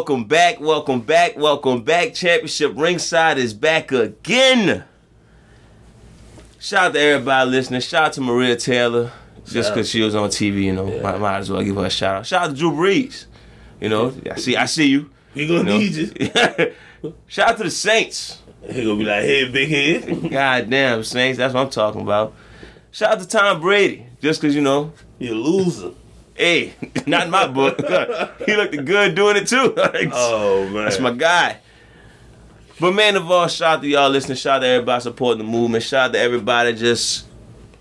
[0.00, 2.14] Welcome back, welcome back, welcome back.
[2.14, 4.84] Championship Ringside is back again.
[6.58, 7.82] Shout out to everybody listening.
[7.82, 9.12] Shout out to Maria Taylor.
[9.44, 11.02] Just because she was on TV, you know, Yeah.
[11.02, 12.26] might, might as well give her a shout out.
[12.26, 13.26] Shout out to Drew Brees.
[13.78, 15.10] You know, I see, I see you.
[15.34, 15.78] We gonna you know.
[15.78, 17.12] need you.
[17.26, 18.38] shout out to the Saints.
[18.70, 20.30] He gonna be like, hey, big head.
[20.30, 21.36] God damn, Saints.
[21.36, 22.32] That's what I'm talking about.
[22.90, 24.06] Shout out to Tom Brady.
[24.22, 25.90] Just because, you know, You a loser.
[26.40, 26.74] Hey,
[27.06, 27.78] not in my book.
[28.46, 29.74] he looked good doing it too.
[30.12, 30.84] Oh man.
[30.84, 31.58] That's my guy.
[32.80, 34.36] But man of all, shout out to y'all listening.
[34.36, 35.84] Shout out to everybody supporting the movement.
[35.84, 37.26] Shout out to everybody just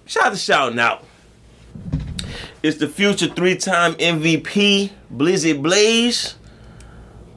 [0.05, 1.05] shout out to shouting out.
[2.61, 6.35] It's the future three-time MVP, Blizzy Blaze,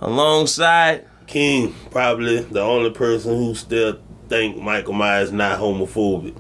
[0.01, 6.37] alongside King, probably the only person who still think Michael Myers not homophobic.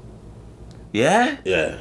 [0.93, 1.39] Yeah?
[1.45, 1.79] Yeah.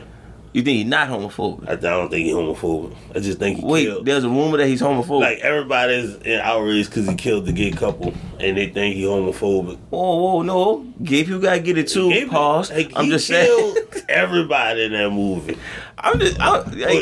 [0.53, 1.69] You think he's not homophobic?
[1.69, 2.93] I don't think he's homophobic.
[3.15, 4.05] I just think he Wait, killed.
[4.05, 5.21] there's a rumor that he's homophobic.
[5.21, 9.77] Like everybody's in outrage because he killed the gay couple, and they think he homophobic.
[9.89, 10.85] whoa, whoa, no.
[11.03, 12.09] Gay people gotta get it too.
[12.09, 12.71] Gay- Pause.
[12.71, 13.75] like, I'm he just saying.
[14.09, 15.57] everybody in that movie.
[15.97, 16.37] I'm just.
[16.41, 16.99] I'm, hey,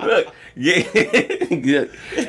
[0.00, 0.84] Look, yeah,
[1.50, 1.84] yeah.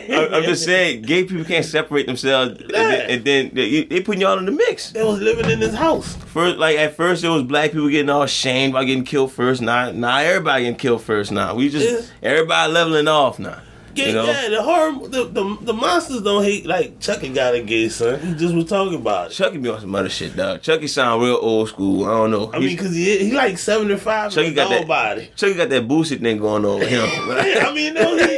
[0.09, 4.01] I'm, I'm just saying, gay people can't separate themselves, and then, and then they, they
[4.01, 4.91] putting y'all in the mix.
[4.91, 6.15] they was living in this house.
[6.15, 9.61] First, like at first, it was black people getting all shamed by getting killed first.
[9.61, 11.31] Now, now everybody getting killed first.
[11.31, 13.61] Now we just everybody leveling off now.
[13.95, 17.55] Yeah, You know, yeah, the horror, the, the the monsters don't hate like Chucky got
[17.55, 18.19] a gay son.
[18.19, 19.33] He just was talking about it.
[19.33, 20.61] Chucky be on some other shit, dog.
[20.61, 22.05] Chucky sound real old school.
[22.05, 22.51] I don't know.
[22.53, 24.31] I mean, cause he he like seventy five.
[24.31, 25.29] Chucky Chucky got that- body.
[25.35, 27.05] Chucky got that boosted thing going on with him.
[27.45, 28.37] Yeah, I mean, no, he,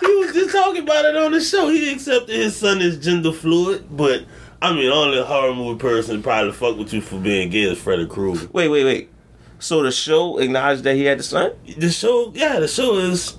[0.00, 1.68] he was just talking about it on the show.
[1.68, 4.24] He accepted his son is gender fluid, but
[4.62, 8.06] I mean, only horror movie person probably fuck with you for being gay is Freddy
[8.06, 8.48] Krueger.
[8.52, 9.10] wait, wait, wait.
[9.58, 11.52] So the show acknowledged that he had the son.
[11.78, 13.36] The show, yeah, the show is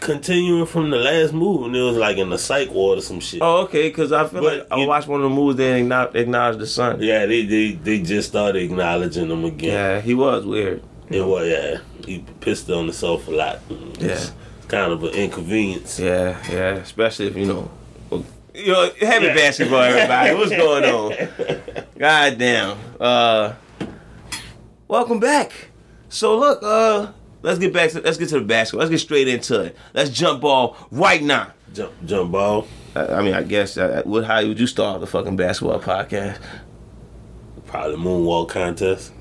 [0.00, 3.20] continuing from the last movie, and it was like in the psych ward or some
[3.20, 3.40] shit.
[3.42, 3.88] Oh, okay.
[3.88, 6.66] Because I feel But like I watched one of the movies that acknow- acknowledged the
[6.66, 7.00] son.
[7.02, 9.70] Yeah, they, they they just started acknowledging him again.
[9.72, 10.82] Yeah, he was weird.
[11.08, 11.78] It was yeah.
[12.06, 13.60] He pissed on himself a lot.
[13.98, 14.08] Yeah.
[14.12, 14.32] It's
[14.68, 15.98] kind of an inconvenience.
[15.98, 16.74] Yeah, yeah.
[16.76, 17.70] Especially if you know,
[18.54, 19.34] you know, heavy Yeah.
[19.34, 19.80] basketball.
[19.82, 21.62] Everybody, what's going on?
[21.98, 22.76] God damn.
[23.00, 23.52] Uh,
[24.88, 25.52] welcome back.
[26.08, 27.08] So look, uh,
[27.44, 28.80] let's get back to let's get to the basketball.
[28.80, 29.76] Let's get straight into it.
[29.94, 31.52] Let's jump ball right now.
[31.72, 32.66] Jump jump ball.
[32.96, 36.38] I, I mean, I guess uh, what how would you start the fucking basketball podcast?
[37.66, 39.12] Probably moonwalk contest.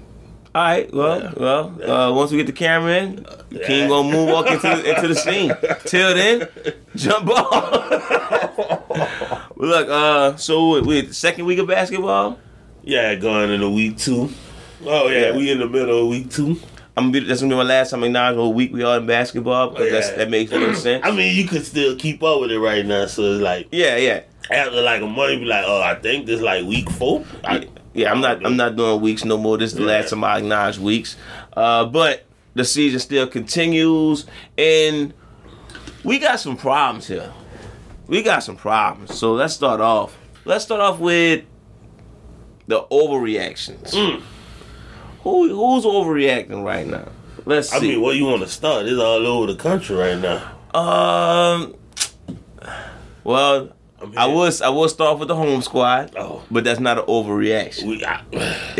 [0.55, 1.31] All right, well, Yeah.
[1.35, 3.65] well, uh, once we get the camera in, Yeah.
[3.65, 5.51] King gonna moonwalk into the, into the scene.
[5.85, 6.47] Till then,
[6.95, 7.49] jump ball.
[9.55, 12.37] Look, uh, so we we- second week of basketball.
[12.83, 14.29] Yeah, going into week two.
[14.85, 15.37] Oh yeah, Yeah.
[15.37, 16.59] we in the middle of week two.
[16.95, 19.05] I'm gonna be that's gonna be my last time acknowledging what week we are in
[19.07, 20.15] basketball because that's, Yeah.
[20.17, 21.03] that makes more sense.
[21.05, 23.05] I mean, you could still keep up with it right now.
[23.07, 24.21] So it's like yeah, yeah,
[24.51, 27.25] after like a month, be like, oh, I think this like week four.
[27.43, 28.11] I, yeah.
[28.11, 29.57] I'm not I'm not doing weeks no more.
[29.57, 29.91] This is the Yeah.
[29.99, 31.15] last time I acknowledge weeks.
[31.57, 34.27] Uh, but the season still continues,
[34.57, 35.13] and
[36.03, 37.31] we got some problems here.
[38.05, 39.17] We got some problems.
[39.17, 40.15] So let's start off.
[40.45, 41.45] Let's start off with
[42.67, 43.91] the overreactions.
[43.93, 44.21] Mm.
[45.23, 47.07] Who who's overreacting right now?
[47.45, 47.77] Let's see.
[47.77, 48.85] I mean, where you want to start?
[48.85, 50.51] It's all over the country right now.
[50.79, 51.75] Um.
[53.23, 53.69] Well,
[54.17, 57.05] I was I will start off with the home squad, Oh, but that's not an
[57.05, 57.85] overreaction.
[57.87, 58.03] we.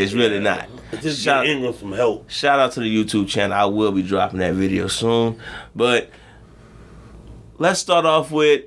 [0.02, 0.68] It's really not.
[1.02, 2.30] Just Shout, Ingram some help.
[2.30, 3.58] shout out to the YouTube channel.
[3.58, 5.40] I will be dropping that video soon.
[5.76, 6.10] But
[7.58, 8.66] let's start off with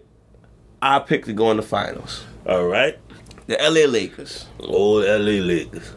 [0.82, 2.24] I picked to go in the finals.
[2.46, 2.98] All right,
[3.46, 4.46] The LA Lakers.
[4.60, 5.92] old LA Lakers.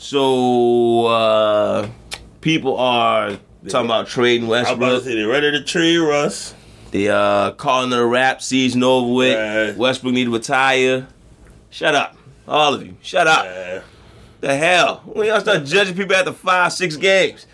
[0.00, 1.88] So uh
[2.40, 3.38] people are
[3.68, 5.02] talking about trading I'm about to Westbrook.
[5.04, 6.54] say they ready to trade Russ.
[6.90, 9.68] They uh calling it a wrap, season over with.
[9.68, 9.76] Right.
[9.76, 11.06] Westbrook need to retire.
[11.68, 12.16] Shut up.
[12.48, 12.96] All of you.
[13.02, 13.84] Shut up.
[14.40, 15.02] The hell?
[15.04, 17.46] When y'all start judging people after five, six games.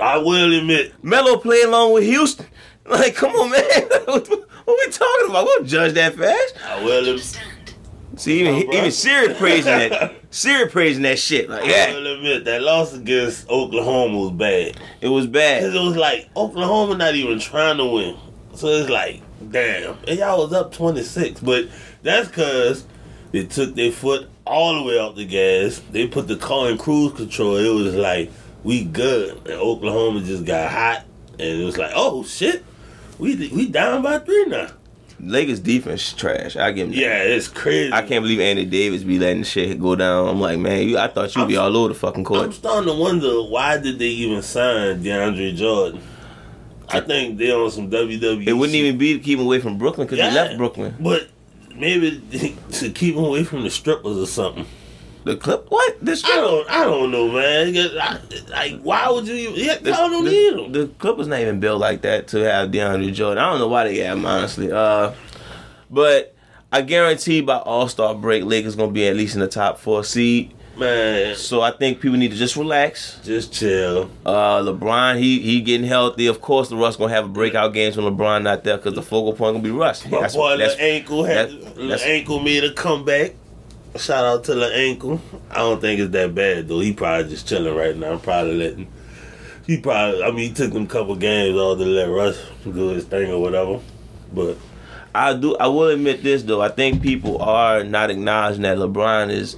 [0.00, 2.46] I will admit, Melo play along with Houston.
[2.86, 3.60] Like, come on, man.
[4.06, 4.28] what
[4.66, 5.44] we talking about?
[5.44, 6.54] We don't judge that fast.
[6.66, 7.40] I will admit.
[8.20, 10.12] See, even Oh, even Siri praising that.
[10.30, 11.48] Siri praising that shit.
[11.48, 14.76] Like, I yeah, will admit that loss against Oklahoma was bad.
[15.00, 15.62] it was bad.
[15.62, 18.16] Cause it was like Oklahoma not even trying to win.
[18.54, 19.96] So it's like, damn.
[20.06, 21.40] And y'all was up 26.
[21.40, 21.68] But
[22.02, 22.84] that's cause
[23.32, 25.80] they took their foot all the way off the gas.
[25.90, 27.56] They put the car in cruise control.
[27.56, 28.30] It was like,
[28.64, 29.36] we good.
[29.46, 31.06] And Oklahoma just got hot.
[31.38, 32.64] And it was like, oh shit.
[33.18, 34.68] We we down by three now.
[35.22, 36.56] Lakers defense trash.
[36.56, 37.00] I give them that.
[37.00, 37.92] Yeah, it's crazy.
[37.92, 40.28] I can't believe Anthony Davis be letting shit go down.
[40.28, 42.44] I'm like, man, you, I thought you'd be all over the fucking court.
[42.46, 46.00] I'm starting to wonder why did they even sign DeAndre Jordan?
[46.88, 48.46] I think they on some WWE.
[48.46, 48.84] It wouldn't shit.
[48.84, 50.30] even be to keep him away from Brooklyn because Yeah.
[50.30, 50.96] he left Brooklyn.
[50.98, 51.28] But
[51.76, 52.20] maybe
[52.72, 54.66] to keep him away from the strippers or something.
[55.30, 55.96] The clip, what?
[56.04, 56.68] This I don't.
[56.70, 57.74] I don't know, man.
[58.00, 58.18] I-
[58.50, 59.34] Like, why would you?
[59.34, 60.72] even- Yeah, the, y'all don't the, need him.
[60.72, 63.38] the Clippers not even built like that to have DeAndre Jordan.
[63.42, 64.72] I don't know why they have him, honestly.
[64.72, 65.12] Uh,
[65.88, 66.34] but
[66.72, 70.02] I guarantee by All Star break, Lakers gonna be at least in the top four
[70.04, 70.52] seed.
[70.76, 73.18] man, So I think people need to just relax.
[73.24, 74.10] just chill.
[74.26, 76.26] Uh, LeBron, he he getting healthy.
[76.26, 79.02] Of course, the Russ gonna have a breakout games when LeBron not there because the
[79.02, 80.04] focal point gonna be Russ.
[80.06, 83.34] My That's- boy, that's- the ankle had the ankle made a comeback.
[83.96, 85.20] Shout out to the ankle.
[85.50, 86.80] I don't think it's that bad though.
[86.80, 88.12] He probably just chilling right now.
[88.12, 88.92] I'm probably letting.
[89.66, 90.22] He probably.
[90.22, 93.40] I mean, he took them couple games all to let Russ do his thing or
[93.40, 93.80] whatever.
[94.32, 94.56] But
[95.14, 95.56] I do.
[95.56, 96.60] I will admit this though.
[96.62, 99.56] I think people are not acknowledging that LeBron is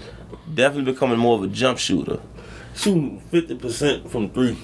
[0.55, 2.19] definitely becoming more of a jump shooter.
[2.75, 4.57] shooting fifty percent from three.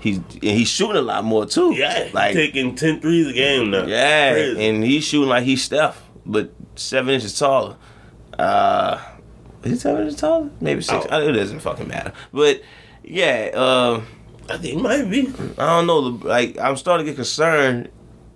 [0.00, 1.74] He's and he's shooting a lot more too.
[1.74, 3.86] Yeah, like taking 10 threes a game now.
[3.86, 4.66] yeah, Crazy.
[4.68, 7.76] and he's shooting like he's Steph, but seven inches taller.
[8.36, 9.00] Uh,
[9.64, 10.50] is he seven inches taller?
[10.60, 11.06] Maybe six.
[11.10, 11.28] Oh.
[11.28, 12.12] It doesn't fucking matter.
[12.32, 12.62] But
[13.02, 14.06] yeah, um,
[14.48, 15.28] I think it might be.
[15.58, 15.98] I don't know.
[15.98, 17.90] Like I'm starting to get concerned.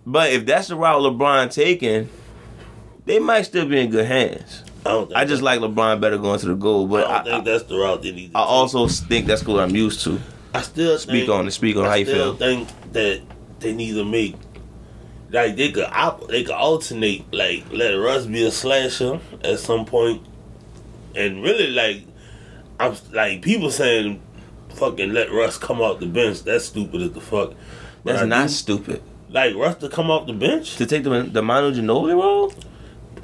[0.08, 2.08] But if that's the route LeBron taking,
[3.06, 4.62] they might still be in good hands.
[4.84, 5.06] I don't.
[5.08, 7.44] Think I just like LeBron better going to the goal, I but don't I, think
[7.44, 8.32] that's the route they need.
[8.32, 10.20] To I also think that's what I'm used to.
[10.54, 11.50] I still Speak think, on it.
[11.50, 12.48] Speak on I how you still feel.
[12.48, 13.22] think that
[13.60, 14.36] they need to make
[15.30, 19.84] like they could op- they could alternate like let Russ be a slasher at some
[19.84, 20.22] point,
[21.16, 22.02] and really like
[22.78, 24.20] I'm like people saying
[24.74, 26.42] fucking let Russ come off the bench.
[26.42, 27.54] That's stupid as the fuck.
[28.04, 29.02] But That's I not do- stupid.
[29.30, 30.76] like Russ to come off the bench.
[30.76, 32.52] To take the the Manu Ginobili role,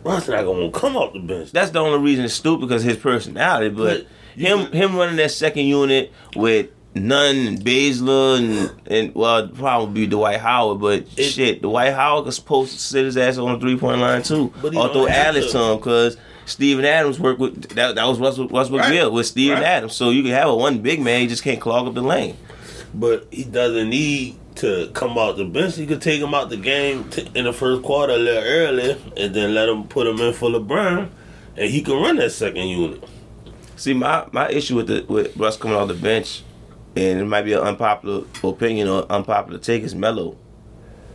[0.05, 1.53] Russ not gonna come off the bench.
[1.53, 3.69] that's the only reason it's stupid because his personality.
[3.69, 9.15] But But him could- him running that second unit with Nunn and Bazemore and and
[9.15, 10.81] well, the problem would be Dwight Howard.
[10.81, 14.00] But It- shit, Dwight Howard was supposed to sit his ass on the three point
[14.00, 15.53] line too, or throw Alex to.
[15.53, 16.17] to him because.
[16.52, 17.94] Steven Adams worked with that.
[17.94, 18.93] That was Russell Russell Right.
[18.93, 19.64] McGill with Steven Right.
[19.66, 19.94] Adams.
[19.94, 22.37] So you can have a one big man, he just can't clog up the lane.
[22.94, 25.76] But he doesn't need to come out the bench.
[25.76, 29.00] He could take him out the game t- in the first quarter a little early,
[29.16, 31.08] and then let him put him in for LeBron,
[31.56, 33.02] and he can run that second unit.
[33.76, 36.43] See, my, my issue with the with Russ coming off the bench,
[36.94, 40.37] and it might be an unpopular opinion or unpopular take, is Melo.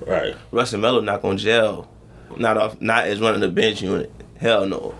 [0.05, 0.35] Right.
[0.51, 1.87] Russ and Melo not gonna gel.
[2.37, 4.11] Not off, not as running the bench unit.
[4.39, 4.95] Hell no.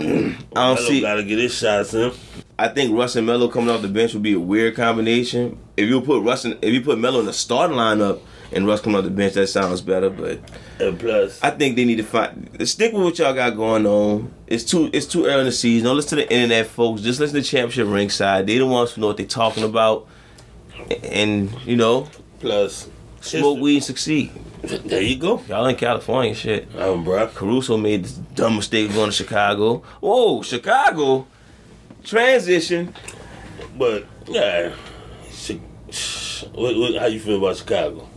[0.00, 1.00] I don't Melo see.
[1.00, 2.12] gotta get his shots in.
[2.58, 5.58] I think Russ and Melo coming off the bench would be a weird combination.
[5.76, 8.20] If you put Russ, in, if you put Melo in the starting lineup
[8.52, 10.10] and Russ coming off the bench, that sounds better.
[10.10, 10.40] But
[10.78, 14.32] And plus, I think they need to find stick with what y'all got going on.
[14.46, 15.86] It's too it's too early in the season.
[15.86, 17.02] Don't listen to the internet folks.
[17.02, 18.46] Just listen to championship ringside.
[18.46, 20.06] They the ones who know what they're talking about.
[21.02, 22.08] And you know,
[22.40, 22.88] plus,
[23.20, 24.32] smoke weed and succeed.
[24.62, 25.42] There you go.
[25.48, 26.68] Y'all in California shit.
[26.76, 27.26] Um, bro.
[27.28, 29.78] Caruso made this dumb mistake of going to Chicago.
[30.00, 31.26] Whoa, Chicago.
[32.04, 32.94] Transition.
[33.76, 34.74] But yeah,
[36.52, 38.08] what, what, how you feel about Chicago?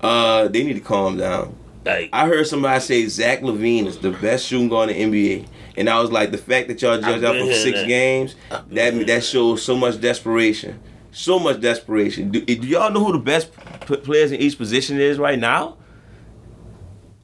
[0.00, 1.56] Uh, they need to calm down.
[1.84, 5.46] Like, I heard somebody say Zach LaVine is the best shooting guard in the NBA,
[5.76, 7.86] and I was like, the fact that y'all judged out for six that.
[7.86, 9.24] games, I've been that hearing that that.
[9.24, 10.80] shows so much desperation,
[11.12, 12.30] so much desperation.
[12.30, 13.50] Do, do y'all know who the best
[13.86, 15.76] p- players in each position is right now?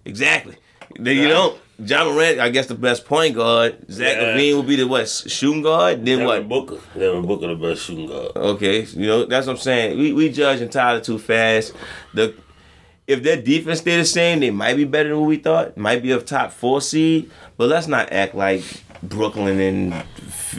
[0.05, 0.57] Exactly.
[0.99, 1.59] Then you don't.
[1.85, 3.91] Ja Morant, I guess the best point guard.
[3.91, 4.37] Zach Yeah.
[4.37, 5.99] LaVine would be the what shooting guard.
[5.99, 6.49] Then Devin what?
[6.49, 6.79] Booker.
[6.97, 8.31] Devin Booker, the best shooting guard.
[8.37, 9.99] Okay, you know that's what I'm saying.
[9.99, 11.73] We we judging Tyler too fast.
[12.15, 12.33] The
[13.09, 15.77] if their defense stay the same, they might be better than what we thought.
[15.77, 18.63] Might be a top four seed, but let's not act like
[19.03, 19.93] Brooklyn and,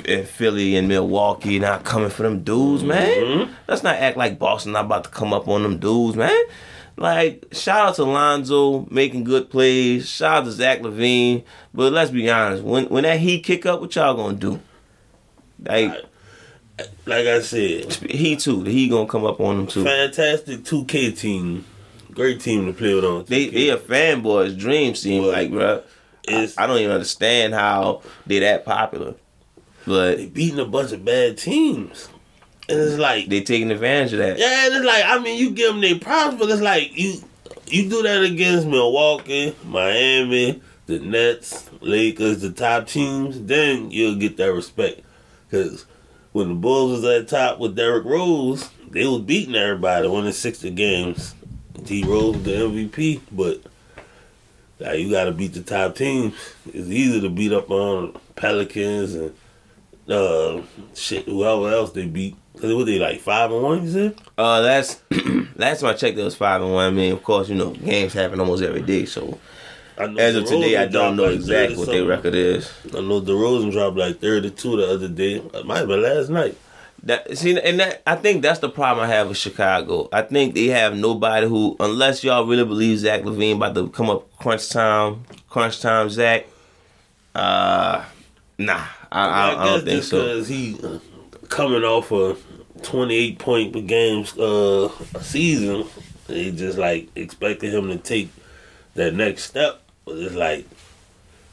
[0.05, 3.07] And Philly and Milwaukee not coming for them dudes, man.
[3.07, 3.49] Mhm.
[3.67, 6.43] Let's not act like Boston not about to come up on them dudes, man.
[6.97, 10.07] Like shout out to Lonzo making good plays.
[10.07, 11.43] Shout out to Zach LaVine.
[11.73, 14.59] But let's be honest, when when that heat kick up, what y'all gonna do?
[15.65, 15.93] Like
[17.05, 18.63] Like I said, he too.
[18.63, 19.83] He gonna come up on them too.
[19.83, 21.65] fantastic 2K team.
[22.13, 23.23] Great team to play with on.
[23.23, 23.27] 2K.
[23.27, 25.81] They they a fanboy's dream Well, like, bro.
[26.27, 29.13] I, I don't even understand how they that popular,
[29.85, 32.09] but they beating a bunch of bad teams,
[32.67, 34.37] and it's like they taking advantage of that.
[34.37, 37.21] Yeah, and it's like I mean, you give them their props, but it's like you
[37.67, 44.37] you do that against Milwaukee, Miami, the Nets, Lakers, the top teams, then you'll get
[44.37, 45.01] that respect.
[45.49, 45.85] Because
[46.31, 50.71] when the Bulls was at top with Derrick Rose, they was beating everybody, winning sixty
[50.71, 51.33] games.
[51.83, 53.61] D Rose the MVP, but
[54.79, 56.33] like you got to beat the top teams.
[56.67, 59.35] It's easy to beat up on Pelicans and
[60.09, 60.61] uh,
[60.93, 62.35] shit, whoever else they beat.
[62.59, 63.83] Cause what they like five and one?
[63.83, 64.21] You said?
[64.37, 65.01] Uh, last
[65.55, 66.85] last time I checked, it was five and one.
[66.85, 69.05] I mean, of course, you know, games happen almost every day.
[69.05, 69.39] So
[69.97, 72.71] as of today, I don't know like exactly what their record is.
[72.93, 75.35] I know DeRozan dropped like thirty two the other day.
[75.35, 76.57] It might have been last night.
[77.03, 80.09] That see, and that I think that's the problem I have with Chicago.
[80.11, 84.09] I think they have nobody who, unless y'all really believe Zach LaVine about to come
[84.09, 86.47] up crunch time, crunch time, Zach.
[87.35, 88.03] Uh,
[88.57, 90.21] nah, I, I, I don't think so.
[90.21, 90.77] Because he
[91.49, 92.35] coming off a
[92.81, 94.89] twenty eight point per game uh,
[95.21, 95.85] season,
[96.27, 98.29] they just like expected him to take
[98.95, 99.81] that next step.
[100.05, 100.65] But it's like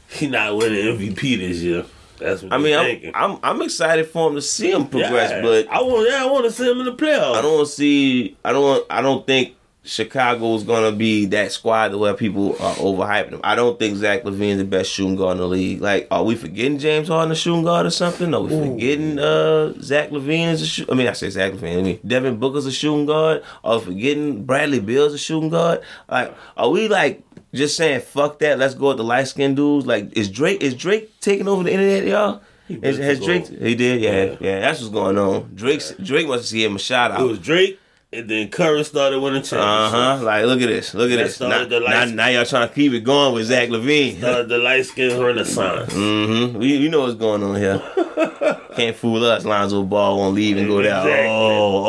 [0.09, 1.85] he not winning MVP this year.
[2.19, 3.11] That's what I mean, I'm, thinking.
[3.15, 6.25] I'm I'm excited for him to see him progress, Yeah, but I want yeah, I
[6.25, 7.35] want to see him in the playoffs.
[7.35, 8.37] I don't see.
[8.45, 8.85] I don't.
[8.89, 13.41] I don't think Chicago's gonna be that squad to where people are overhyping him.
[13.43, 15.81] I don't think Zach LaVine's the best shooting guard in the league.
[15.81, 18.33] Like, are we forgetting James Harden a shooting guard or something?
[18.33, 20.89] Are we forgetting uh, Zach LaVine as a shoot?
[20.89, 21.79] I mean, I say Zach LaVine.
[21.79, 23.43] I mean, Devin Booker's a shooting guard.
[23.63, 25.81] Are we forgetting Bradley Beal's a shooting guard?
[26.09, 27.21] Like, are we like?
[27.53, 28.57] Just saying, fuck that.
[28.57, 29.85] Let's go with the light skinned dudes.
[29.85, 32.41] Like, is Drake is Drake taking over the internet, y'all?
[32.67, 33.45] Been has Drake?
[33.47, 34.35] He did, yeah, Yeah.
[34.39, 34.59] yeah.
[34.61, 35.51] That's what's going on.
[35.53, 37.21] Drake's Drake must have given him a shout out.
[37.21, 37.79] It was Drake,
[38.13, 39.93] and then Curry started winning championships.
[39.93, 40.23] Uh huh.
[40.23, 40.93] Like, look at this.
[40.93, 41.39] Look at That this.
[41.39, 44.17] Now, now, now y'all trying to keep it going with Zach LaVine.
[44.19, 45.93] Started the light skin renaissance.
[45.93, 46.57] Mm-hmm.
[46.59, 47.81] We, you know what's going on here.
[48.75, 49.45] Can't fool us.
[49.45, 51.05] Lonzo Ball won't leave and go down.
[51.07, 51.29] Exactly.
[51.29, 51.83] Oh,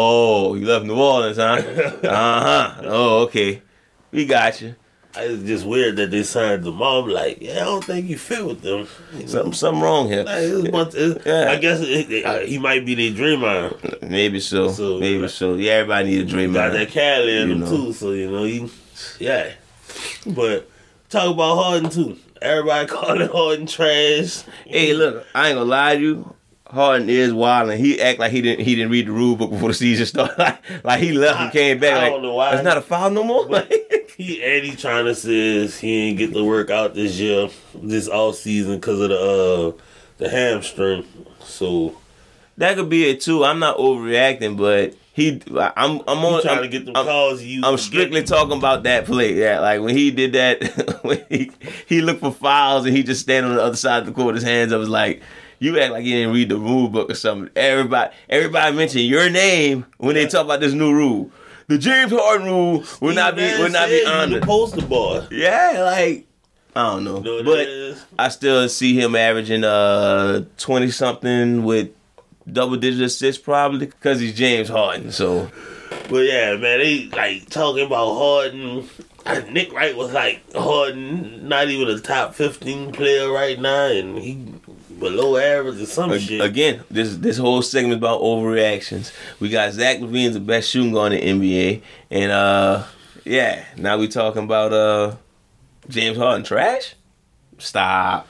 [0.51, 1.63] oh, you left New Orleans, huh?
[2.05, 2.81] Uh huh.
[2.85, 3.63] Oh, okay.
[4.11, 4.75] We got you.
[5.17, 8.45] It's just weird that they signed the I'm like, yeah, I don't think you fit
[8.45, 8.89] with them.
[9.27, 10.25] Something, something wrong here.
[10.25, 11.51] Like, it's a bunch- it's- Yeah.
[11.53, 13.73] I guess it, it- he might be their dreamer.
[14.03, 14.71] Maybe so.
[14.73, 15.55] So, Maybe like- so.
[15.55, 16.53] Yeah, everybody need a dream.
[16.53, 17.71] Got that Cali in You him know.
[17.71, 18.69] too, so you know he,
[19.21, 19.51] yeah.
[20.27, 20.69] But
[21.11, 22.17] talk about Harden too.
[22.43, 24.43] Everybody calling Harden trash.
[24.67, 26.35] Hey, look, I ain't gonna lie to you.
[26.75, 29.51] Harden is wild, and he act like he didn't he didn't read the rule book
[29.51, 30.37] before the season started.
[30.39, 31.95] Like, like he left and came back.
[31.95, 32.55] I like, don't know why.
[32.55, 33.47] It's not a foul no more.
[34.17, 38.09] He and he trying to says he ain't get the work out this year, this
[38.09, 39.83] off season because of the uh
[40.19, 41.05] the hamstring.
[41.41, 41.97] So
[42.57, 43.45] that could be it too.
[43.45, 46.43] I'm not overreacting, but he, I'm, I'm on.
[46.43, 47.43] trying I'm, to get them I'm- calls.
[47.43, 49.35] You I'm strictly talking about that play.
[49.35, 51.51] Yeah, like when he did that, when he
[51.87, 54.27] he looked for fouls and he just stand on the other side of the court,
[54.27, 54.79] with his hands up.
[54.79, 55.23] Was like,
[55.65, 57.51] you act like you didn't read the rule book or something.
[57.57, 61.31] Everybody, everybody mentioned your name when they talk about this new rule.
[61.67, 64.43] The James Harden rule will not be will not be The honored.
[64.43, 65.27] poster boy.
[65.31, 66.27] Yeah, like
[66.77, 68.05] I don't know, You know but?
[68.19, 71.89] I still see him averaging uh twenty something with
[72.53, 75.11] double digit assists probably because he's James Harden.
[75.11, 75.51] So
[76.11, 78.87] But yeah, man, they like talking about Harden.
[79.51, 84.35] Nick Wright was like Harden, not even a top fifteen player right now, and he
[85.05, 86.41] below average or some shit.
[86.41, 89.13] again, this this whole segment is about overreactions.
[89.41, 92.85] We got Zach LaVine's the best shooting guard in the NBA, and uh
[93.25, 95.17] yeah, now we talking about uh
[95.89, 96.95] James Harden trash.
[97.59, 98.27] Stop.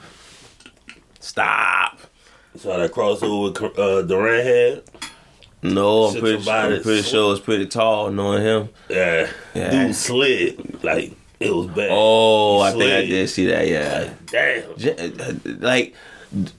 [1.19, 1.99] Stop.
[2.57, 4.83] So that crossover uh, Durant had.
[5.63, 8.69] No, I'm pretty, I'm pretty sure it's pretty tall knowing him.
[8.87, 9.71] Yeah, Yeah.
[9.71, 11.89] dude slid like it was bad.
[11.91, 13.67] Oh, I think I did see that.
[13.67, 15.59] Yeah, Like, damn.
[15.59, 15.95] Like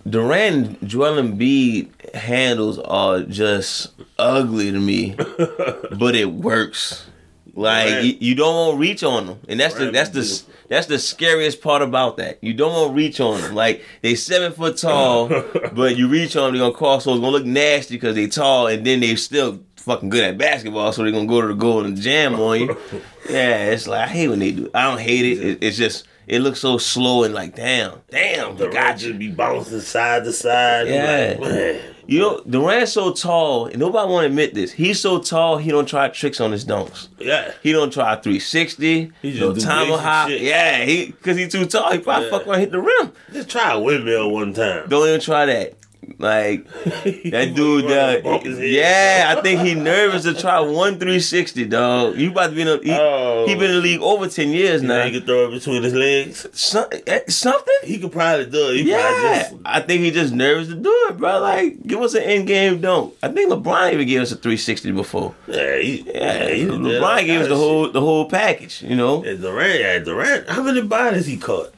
[0.08, 5.14] Durant, Joel Embiid handles are just ugly to me,
[5.98, 7.06] but it works.
[7.54, 10.86] Like you, you don't want to reach on them, and that's the that's the that's
[10.88, 12.38] the scariest part about that.
[12.42, 13.54] You don't want to reach on them.
[13.54, 15.28] Like they seven foot tall,
[15.72, 18.26] but you reach on them, they're gonna cross, so it's gonna look nasty because they
[18.26, 21.54] tall, and then they still fucking good at basketball, so they're gonna go to the
[21.54, 22.76] goal and jam on you.
[23.28, 24.70] Yeah, it's like I hate when they do.
[24.72, 25.44] I don't hate it.
[25.44, 29.30] it it's just it looks so slow and like damn, damn, the guy just be
[29.30, 30.88] bouncing side to side.
[30.88, 31.36] Yeah.
[31.38, 31.82] Like.
[32.08, 34.70] You know, Durant's so tall, and nobody want to admit this.
[34.70, 37.08] He's so tall, he don't try tricks on his dunks.
[37.18, 37.50] Yeah.
[37.64, 39.10] He don't try 360.
[39.22, 40.30] He just no timer hop.
[40.30, 41.90] Yeah, he because he too tall.
[41.90, 42.30] He probably Yeah.
[42.30, 43.12] fuck around hit the rim.
[43.32, 44.88] Just try a windmill one time.
[44.88, 45.74] Don't even try that.
[46.18, 48.20] Like that dude, uh,
[48.58, 52.16] yeah, I think he nervous to try one 360, dog.
[52.16, 53.44] You about to be in the he, Oh.
[53.46, 55.92] he been in the league over 10 years Now he can throw it between his
[55.92, 56.46] legs.
[56.52, 57.74] Some, eh, something?
[57.84, 58.76] He could probably do it.
[58.76, 61.38] He Yeah, just I think he just nervous to do it, bro.
[61.40, 63.14] Like, give us an in game dunk.
[63.22, 65.34] I think LeBron even gave us a 360 before.
[65.46, 65.76] yeah.
[65.78, 68.82] He, Yeah, he LeBron gave us the whole the whole package.
[68.82, 69.22] You know.
[69.22, 69.36] shit.
[69.38, 70.48] Yeah, Durant, yeah, Durant.
[70.48, 71.74] How many bodies he caught?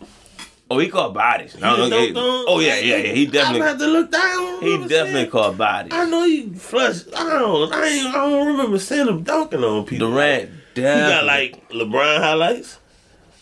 [0.71, 1.57] Oh, he caught bodies.
[1.59, 2.21] No, no, dunked yeah.
[2.21, 3.13] on- Oh yeah, yeah, yeah.
[3.13, 4.61] He I'm definitely have to look down.
[4.63, 5.93] he definitely caught bodies.
[5.95, 7.07] I know he flushed.
[7.17, 7.73] I don't.
[7.73, 8.07] I ain't.
[8.09, 10.11] I don't remember seeing him dunking on people.
[10.11, 11.11] Durant He definitely.
[11.15, 12.79] got like LeBron highlights.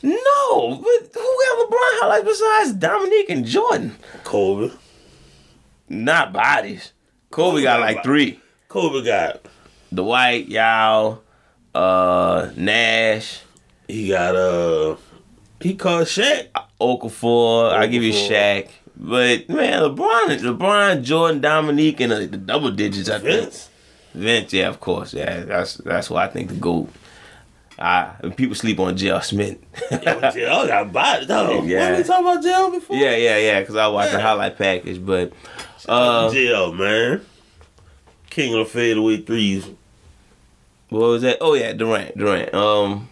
[0.03, 3.97] no, but who got LeBron highlights besides Dominique and Jordan?
[4.23, 4.73] Kobe.
[5.89, 6.93] Not bodies.
[7.31, 8.41] Kobe got like three.
[8.69, 9.43] Kobe got
[9.91, 11.21] the Dwight, Yao,
[11.75, 13.41] uh, Nash,
[13.89, 14.97] he got uh
[15.61, 16.49] he called Shaq.
[16.81, 17.73] Okafor.
[17.73, 18.13] I give you.
[18.13, 18.69] Shaq.
[18.99, 23.11] But man, LeBron, LeBron, Jordan, Dominique, and uh, the double digits.
[23.11, 23.43] I think.
[23.43, 23.71] Vince.
[24.15, 25.41] Vince, yeah, of course, yeah.
[25.41, 26.89] That's that's why I think the goat.
[27.79, 29.21] Ah, people sleep on J.R.
[29.23, 29.59] Smith.
[29.91, 31.63] Yo, JL got body though.
[31.65, 31.91] Yeah.
[31.91, 32.97] What we talking about JL before?
[32.97, 33.61] yeah, yeah, yeah.
[33.61, 35.33] Because I watched the highlight package, but
[35.87, 37.21] uh, JL man.
[38.31, 39.67] King of the fadeaway threes.
[40.89, 41.39] what was that?
[41.43, 42.55] Oh yeah, Durant, Durant.
[42.55, 43.09] Um,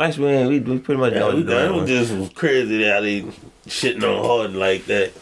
[0.00, 1.74] actually, man, we, we pretty much Yeah, we done.
[1.74, 3.22] It was just crazy that they
[3.66, 5.12] shitting on Harden like that.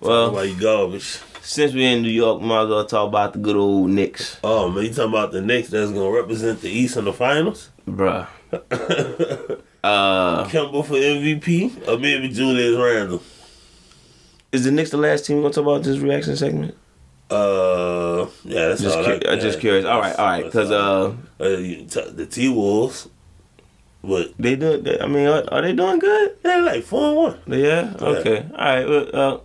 [0.00, 1.18] Well, like garbage.
[1.42, 4.38] since we're in New York, we might as well talk about the good old Knicks,
[4.42, 7.70] Oh man, you talking about the Knicks that's gonna represent the East in the finals?
[7.88, 8.26] bruh.
[9.84, 13.20] Uh, Kemba for MVP or maybe Julius Randle?
[14.52, 16.76] is the Knicks the last team we're gonna talk about this reaction segment?
[17.28, 19.04] Uh, yeah, that's Just, all.
[19.04, 19.84] cu- that- uh, just curious.
[19.84, 23.08] All right, all right, because uh, Uh, the T Wolves,
[24.02, 24.80] but they do.
[24.80, 26.36] They, I mean, are, are they doing good?
[26.42, 27.60] they're like four and one.
[27.60, 27.94] Yeah.
[28.00, 28.46] Okay.
[28.52, 28.88] All right.
[28.88, 29.38] Well, uh,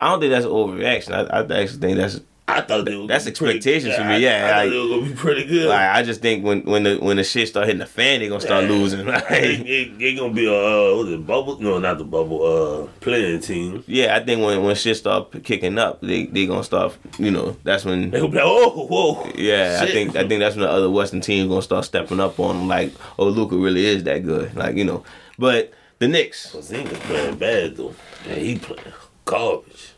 [0.00, 1.12] I don't think that's an overreaction.
[1.12, 3.06] I, I actually think that's I thought they were.
[3.06, 5.66] That's expectations for me, yeah, I, thought like- they were gonna be pretty good.
[5.66, 8.28] like I just think when when the when the shit start hitting the fan, they
[8.28, 8.70] gonna start Yeah.
[8.70, 9.06] losing.
[9.14, 11.58] Like, they, they gonna be a uh, it, bubble?
[11.58, 12.42] No, not the bubble.
[12.44, 13.82] Uh, playing team.
[13.86, 16.94] yeah, I think when when shit start kicking up, they they gonna start.
[17.18, 18.10] You know, that's when.
[18.10, 19.30] They gonna be like, oh, whoa.
[19.36, 22.38] Yeah, I think I think that's when the other Western teams gonna start stepping up
[22.38, 22.68] on them.
[22.68, 24.54] Like, oh, Luka really is that good.
[24.54, 25.02] Like, you know,
[25.38, 26.52] but the Knicks.
[26.54, 27.94] Porzingis playing bad though.
[28.28, 28.82] Yeah, he playing
[29.24, 29.93] garbage.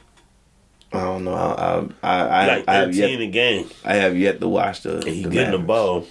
[0.93, 1.35] I don't know.
[1.35, 4.97] I I I, like I have yet a game, I have yet to watch the.
[4.99, 6.07] and he the getting the ball.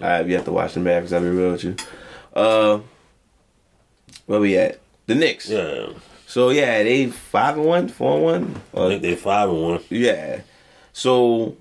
[0.00, 1.12] I have yet to watch the Mavericks.
[1.12, 1.74] I'll be real with you.
[2.34, 2.80] Uh,
[4.26, 4.78] where we at?
[5.06, 5.48] The Knicks.
[5.48, 5.88] Yeah,
[6.26, 8.62] So yeah, they five and one, four and one.
[8.74, 9.80] I think they five and one.
[9.90, 10.42] yeah.
[10.92, 11.56] So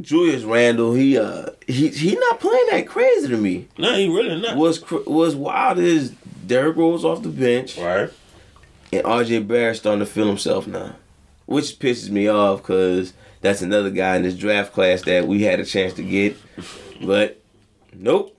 [0.00, 3.68] Julius Randle, he uh he he not playing that crazy to me.
[3.76, 4.56] No, he really not.
[4.56, 6.10] Was was wild is
[6.46, 8.10] Derrick Rose off the bench Right.
[8.92, 10.94] and RJ Barrett starting to feel himself now,
[11.46, 15.60] which pisses me off because that's another guy in this draft class that we had
[15.60, 16.36] a chance to get,
[17.00, 17.40] but
[17.94, 18.32] nope.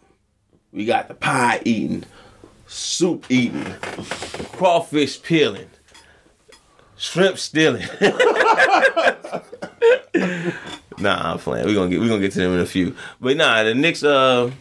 [0.71, 2.03] We got the pie eating,
[2.67, 3.65] soup eating,
[4.53, 5.69] crawfish peeling,
[6.97, 7.87] shrimp stealing.
[10.99, 11.65] nah, I'm playing.
[11.65, 12.95] We're gonna get we gonna get to them in a few.
[13.21, 14.51] But nah, the Knicks uh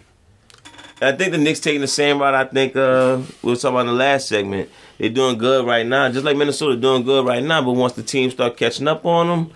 [1.03, 3.81] I think the Knicks taking the same route I think uh we were talking about
[3.81, 4.71] in the last segment.
[4.99, 8.03] They're doing good right now, just like Minnesota doing good right now, but once the
[8.03, 9.51] team start catching up on them,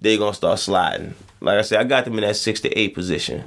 [0.00, 1.14] they're gonna start sliding.
[1.40, 3.44] Like I said, I got them in that six to eight position.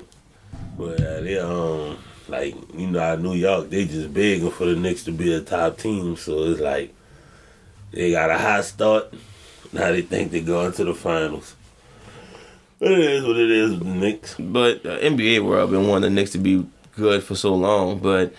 [0.77, 1.97] But uh, they um
[2.27, 5.77] like you know New York they just begging for the Knicks to be a top
[5.77, 6.93] team, so it's like
[7.91, 9.13] they got a hot start.
[9.71, 11.55] Now they think they're going to the finals.
[12.79, 14.35] But it is what it is Knicks.
[14.37, 16.65] But the NBA world been wanting the Knicks to be
[16.97, 18.33] good for so long, but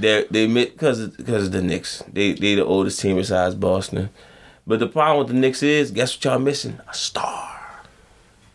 [0.00, 2.02] they they because because of the Knicks.
[2.12, 4.10] They they the oldest team besides Boston.
[4.66, 6.78] But the problem with the Knicks is, guess what y'all missing?
[6.88, 7.46] A star.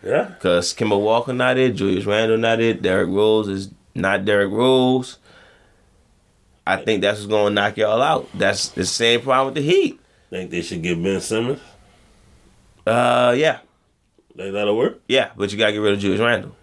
[0.04, 0.36] Yeah.
[0.40, 5.18] Cause Kemba Walker not it, Julius Randle not it, Derrick Rose is not Derrick Rose.
[6.68, 8.30] I think that's what's gonna knock y'all out.
[8.36, 10.00] That's the same problem with the Heat.
[10.30, 11.60] Think they should get Ben Simmons.
[12.86, 13.60] Uh, yeah,
[14.38, 15.00] Think that'll work?
[15.08, 16.56] yeah, but you gotta get rid of Julius Randle.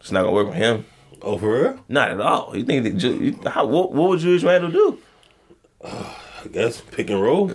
[0.00, 0.84] It's not gonna work with him.
[1.22, 1.84] Oh, for real?
[1.88, 2.56] Not at all.
[2.56, 4.98] You think that Ju- you- how, what, what would Julius Randle do?
[5.82, 7.52] Uh, I guess pick and roll.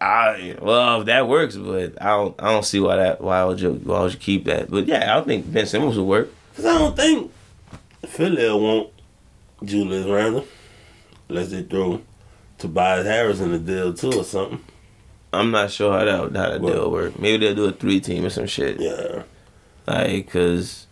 [0.00, 3.60] I well, if that works, but I don't I don't see why that why would
[3.60, 4.70] you why would you keep that?
[4.70, 6.30] But yeah, I don't think Ben Simmons would work.
[6.56, 7.32] Cause I don't think
[8.06, 8.90] Philly want
[9.62, 10.46] Julius Randle
[11.28, 12.02] unless they throw
[12.58, 14.62] Tobias Harris in the deal too or something.
[15.32, 17.18] I'm not sure how that how that deal work.
[17.18, 18.80] Maybe they'll do a three team or some shit.
[18.80, 19.22] Yeah.
[19.86, 20.86] Like, cause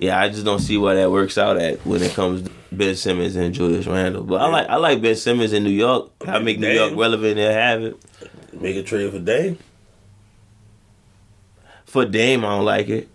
[0.00, 2.96] yeah, I just don't see why that works out at when it comes to Ben
[2.96, 4.22] Simmons and Julius Randle.
[4.24, 6.10] But I like I like Ben Simmons in New York.
[6.26, 7.96] I make New York relevant and have it.
[8.58, 9.58] Make a trade for Dame.
[11.84, 13.08] For Dame, I don't like it.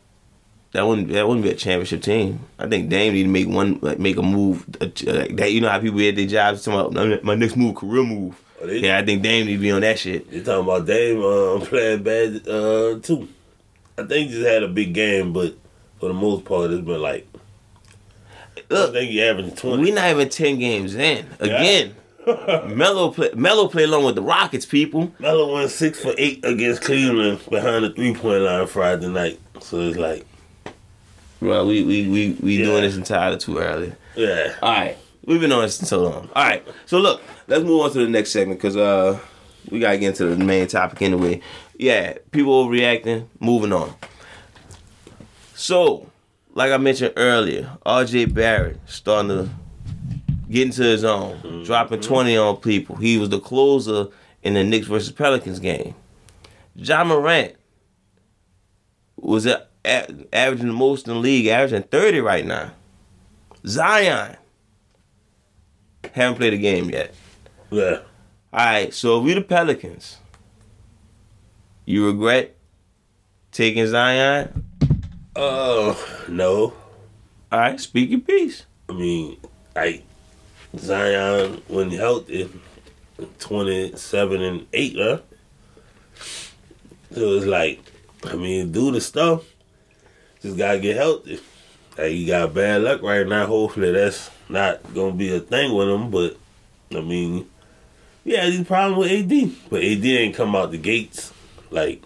[0.73, 2.41] That wouldn't that wouldn't be a championship team.
[2.59, 4.93] I think Dame need to make one like make a move like
[5.37, 5.51] that.
[5.51, 8.39] You know how people had their jobs talking about my next move, career move.
[8.61, 10.31] Oh, they, Yeah, I think Dame need to be on that shit.
[10.31, 13.27] You talking about Dame uh, playing bad uh, too?
[13.97, 15.55] I think he just had a big game, but
[16.05, 17.27] for the most part, it's been like
[18.57, 19.81] I Look, think he averaged twenty.
[19.83, 21.25] We're not even ten games in.
[21.39, 21.95] Again,
[22.67, 25.11] Melo play Melo play along with the Rockets, people.
[25.19, 29.39] Melo went six for eight against Cleveland behind the three point line Friday night.
[29.61, 30.25] So it's like,
[31.39, 32.65] Bro, we we we, we Yeah.
[32.65, 33.93] doing this entirely too early.
[34.15, 36.29] yeah, All right, we've been on this so long.
[36.35, 39.19] All right, so look, let's move on to the next segment because uh,
[39.71, 41.41] we gotta get into the main topic anyway.
[41.77, 43.27] Yeah, people overreacting.
[43.39, 43.93] Moving on.
[45.65, 46.11] So,
[46.53, 48.25] like I mentioned earlier, R.J.
[48.25, 49.49] Barrett starting to
[50.47, 51.63] get into his own, mm-hmm.
[51.63, 52.97] dropping twenty on people.
[52.97, 54.09] He was the closer
[54.43, 55.95] in the Knicks versus Pelicans game.
[56.75, 57.55] Ja Morant
[59.15, 59.47] was
[59.83, 62.71] averaging the most in the league, averaging thirty right now.
[63.65, 64.37] Zion
[66.13, 67.15] haven't played a game yet.
[67.71, 68.01] Yeah.
[68.53, 70.17] All right, so if we the Pelicans,
[71.85, 72.55] you regret
[73.51, 74.63] taking Zion?
[75.35, 75.93] Uh,
[76.29, 76.73] no.
[77.51, 78.65] All right, speak your piece.
[78.89, 79.37] I mean,
[79.75, 80.03] like
[80.77, 82.49] Zion when healthy,
[83.39, 85.19] twenty seven and eight, huh?
[87.11, 87.81] So it's like,
[88.25, 89.43] I mean, do the stuff.
[90.41, 91.41] Just gotta get healthy.
[91.97, 93.45] Like he got bad luck right now.
[93.45, 96.11] Hopefully that's not gonna be a thing with him.
[96.11, 96.37] But
[96.95, 97.49] I mean,
[98.23, 101.33] yeah, these problems with AD, but AD ain't come out the gates
[101.71, 102.01] like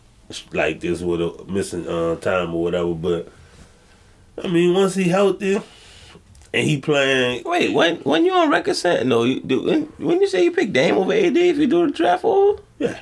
[0.53, 2.93] like this with a missing uh, time or whatever.
[2.93, 3.27] But
[4.43, 5.55] I mean, once he healthy
[6.53, 9.23] and he playing, Wait, when when you on record saying no?
[9.23, 11.93] You do when, when you say you pick Dame over AD if you do the
[11.93, 12.61] draft over?
[12.77, 12.99] yeah.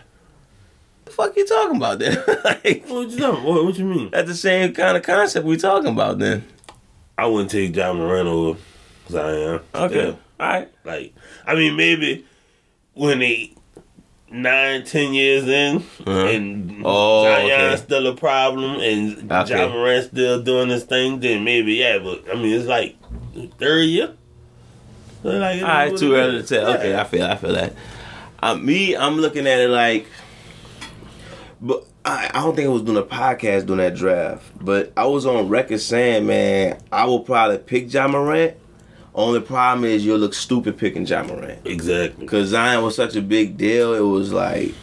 [1.06, 2.16] The fuck you talking about then?
[2.44, 3.44] like, What you talking?
[3.46, 4.10] What, what you mean?
[4.12, 6.46] that's the same kind of concept we talking about then.
[7.18, 8.60] I wouldn't take Ja Moran over
[9.10, 9.62] Zion.
[9.74, 10.16] Okay, Yeah.
[10.40, 10.70] all right.
[10.84, 12.26] Like, I mean, maybe
[12.94, 13.54] when they
[14.32, 16.12] nine, ten years in, Uh-huh.
[16.28, 17.76] and Oh, Zion's okay.
[17.86, 19.58] still a problem, and Okay.
[19.58, 21.98] Ja Moran still doing his thing, then maybe yeah.
[22.00, 22.96] But I mean, it's like
[23.60, 24.13] third year.
[25.24, 26.70] So, like, All right, too early to tell.
[26.70, 26.76] Yeah.
[26.78, 27.74] Okay, I feel I feel that.
[28.42, 30.06] Uh, me, I'm looking at it like,
[31.60, 34.44] but I, I don't think I was doing a podcast during that draft.
[34.63, 38.56] But I was on record saying, man, I will probably pick Ja Morant.
[39.18, 42.24] Only problem is you'll look stupid picking Ja Morant exactly.
[42.24, 43.96] because Zion was such a big deal.
[43.96, 44.74] It was like,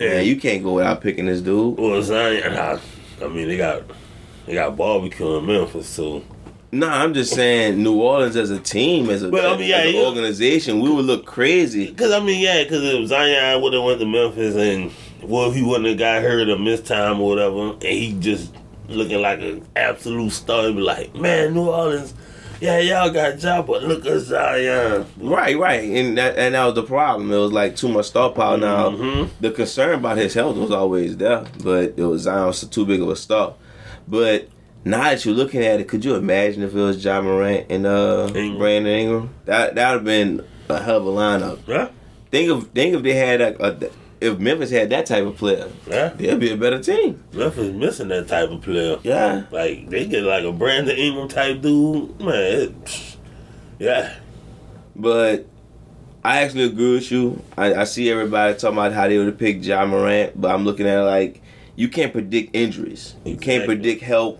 [0.00, 0.08] Yeah.
[0.08, 1.78] man, you can't go without picking this dude.
[1.78, 2.78] Well, Zion, I,
[3.24, 3.82] I mean, they got
[4.46, 6.22] they got barbecue in Memphis, so
[6.72, 9.94] No, I'm just saying New Orleans as a team, as a I mean, yeah, as
[9.94, 11.86] an organization, we would look crazy.
[11.86, 14.90] Because I mean, yeah, because if Zion would have went to Memphis and
[15.22, 18.52] well, if he wouldn't have got hurt or missed time or whatever, and he just
[18.88, 22.12] looking like an absolute star, he'd be like, man, New Orleans,
[22.60, 25.06] yeah, y'all got a job, but look at Zion.
[25.18, 27.30] Right, right, and that and that was the problem.
[27.32, 28.56] It was like too much star power.
[28.56, 29.28] Now Mhm.
[29.40, 33.00] the concern about his health was always there, but it was Zion was too big
[33.02, 33.54] of a star.
[34.06, 34.48] But
[34.84, 37.86] now that you're looking at it, could you imagine if it was Ja Morant and
[37.86, 38.58] uh, Ingram.
[38.58, 39.30] Brandon Ingram?
[39.46, 41.58] That that would have been a hell of a lineup.
[41.66, 41.88] Yeah,
[42.30, 43.76] Think of think if they had a, a
[44.24, 46.08] if Memphis had that type of player, yeah.
[46.08, 47.22] they'd be a better team.
[47.32, 48.98] Memphis missing that type of player.
[49.02, 52.34] Yeah, Like they get like a Brandon Ingram type dude, man.
[52.34, 53.16] It,
[53.78, 54.14] yeah,
[54.96, 55.46] But
[56.24, 57.42] I actually agree with you.
[57.58, 60.64] I, I see everybody talking about how they would have picked Ja Morant, but I'm
[60.64, 61.42] looking at it like
[61.76, 63.14] you can't predict injuries.
[63.24, 64.38] You can't predict health.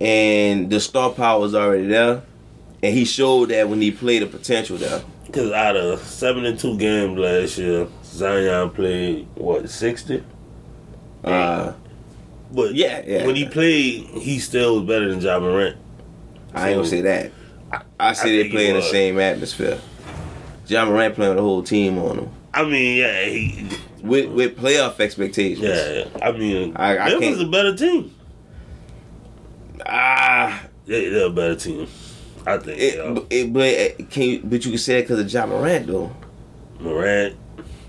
[0.00, 2.22] And the star power was already there.
[2.82, 5.02] And he showed that when he played the potential there.
[5.26, 10.22] because out of seventy-two games last year, Zion played what sixty.
[11.24, 11.72] Uh,
[12.52, 13.26] But Yeah, yeah.
[13.26, 15.76] when he played, he still was better than Ja Morant.
[16.54, 17.32] I ain't gonna say that.
[17.72, 19.78] I, I say I they play in the same atmosphere.
[20.68, 22.28] Ja Morant playing with the whole team on him.
[22.54, 23.68] I mean, yeah, he,
[24.02, 25.60] With with playoff expectations.
[25.66, 26.04] yeah.
[26.22, 28.12] I mean, I- I Memphis a better team.
[29.84, 31.86] Ah, They, they're a better team.
[32.46, 32.78] I think.
[32.80, 35.86] it, it, but it, can you, but you can say it because of Ja Morant
[35.88, 36.14] though.
[36.80, 37.34] Morant,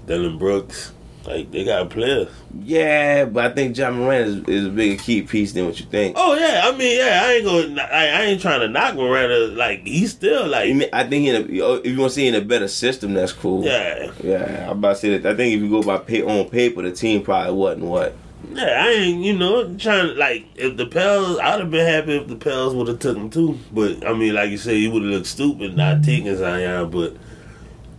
[0.08, 0.92] Dillon Brooks,
[1.26, 2.30] like they got players.
[2.64, 5.86] Yeah, but I think Ja Moran is, is a bigger key piece than what you
[5.86, 6.16] think.
[6.18, 7.78] Oh yeah, I mean, yeah, I ain't going.
[7.80, 9.32] I, I ain't trying to knock Morant.
[9.32, 12.34] uh, Like he's still like, I think in a, if you want to see in
[12.36, 13.64] a better system, that's cool.
[13.66, 15.34] yeah, Yeah, I'm about to say that.
[15.34, 18.16] I think if you go by pay, on paper, the team probably wasn't what.
[18.54, 18.84] yeah.
[18.86, 21.38] I ain't, you know, trying to like if the Pels.
[21.40, 23.60] I'd have been happy if the Pels would have took him too.
[23.74, 26.90] But I mean, like you said, you would have looked stupid not taking Zion.
[26.90, 27.18] But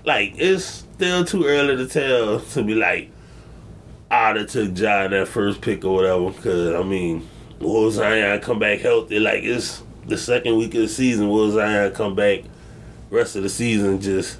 [0.07, 3.09] like, it's still too early to tell to be like,
[4.11, 6.31] ah, I'd have took Ja that first pick or whatever.
[6.31, 7.29] Because I mean,
[7.61, 9.21] will Zion come back healthy?
[9.21, 11.29] Like it's the second week of the season.
[11.29, 12.41] Will Zion come back?
[13.11, 14.39] Rest of the season just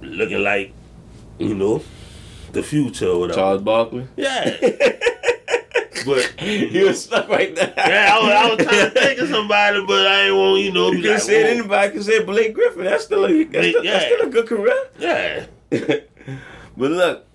[0.00, 0.72] looking like,
[1.38, 1.82] you know,
[2.52, 3.40] the future or whatever.
[3.40, 4.06] Charles Barkley.
[4.16, 4.56] Yeah.
[6.04, 7.72] but you was stuck right there.
[7.76, 10.72] yeah, I was, I was trying to think of somebody, but I ain't want you
[10.72, 10.90] know.
[10.90, 11.50] You Be could like, say whoa.
[11.50, 12.84] anybody could say Blake Griffin.
[12.84, 14.88] That's still a that's, still, that's still a good career.
[14.98, 15.46] Yeah,
[16.76, 17.26] but look,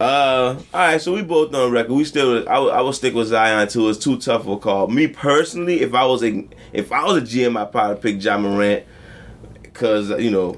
[0.00, 1.00] uh, all right.
[1.00, 1.92] So we both on record.
[1.94, 3.88] We still, I, would- I would stick with Zion too.
[3.88, 4.88] It's too tough of a call.
[4.88, 8.38] Me personally, if I was a, if I was a GM, I'd probably pick Ja
[8.38, 8.84] Morant
[9.62, 10.56] because you know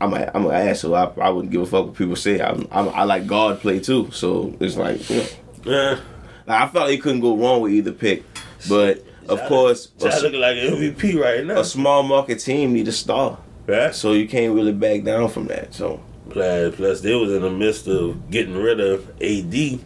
[0.00, 2.40] I'm a, I'm an ass, so I, I wouldn't give a fuck what people say.
[2.40, 5.26] I'm, I'm, I like guard play too, so it's like, you know,
[5.64, 6.00] Yeah.
[6.48, 8.24] Like, I felt he couldn't go wrong with either pick.
[8.68, 11.60] But of Ja- course, a, Ja looking like an MVP right now.
[11.60, 13.90] a small market team need a star, Yeah.
[13.92, 15.74] so you can't really back down from that.
[15.74, 19.80] So Plus, plus they was in the midst of getting rid of AD,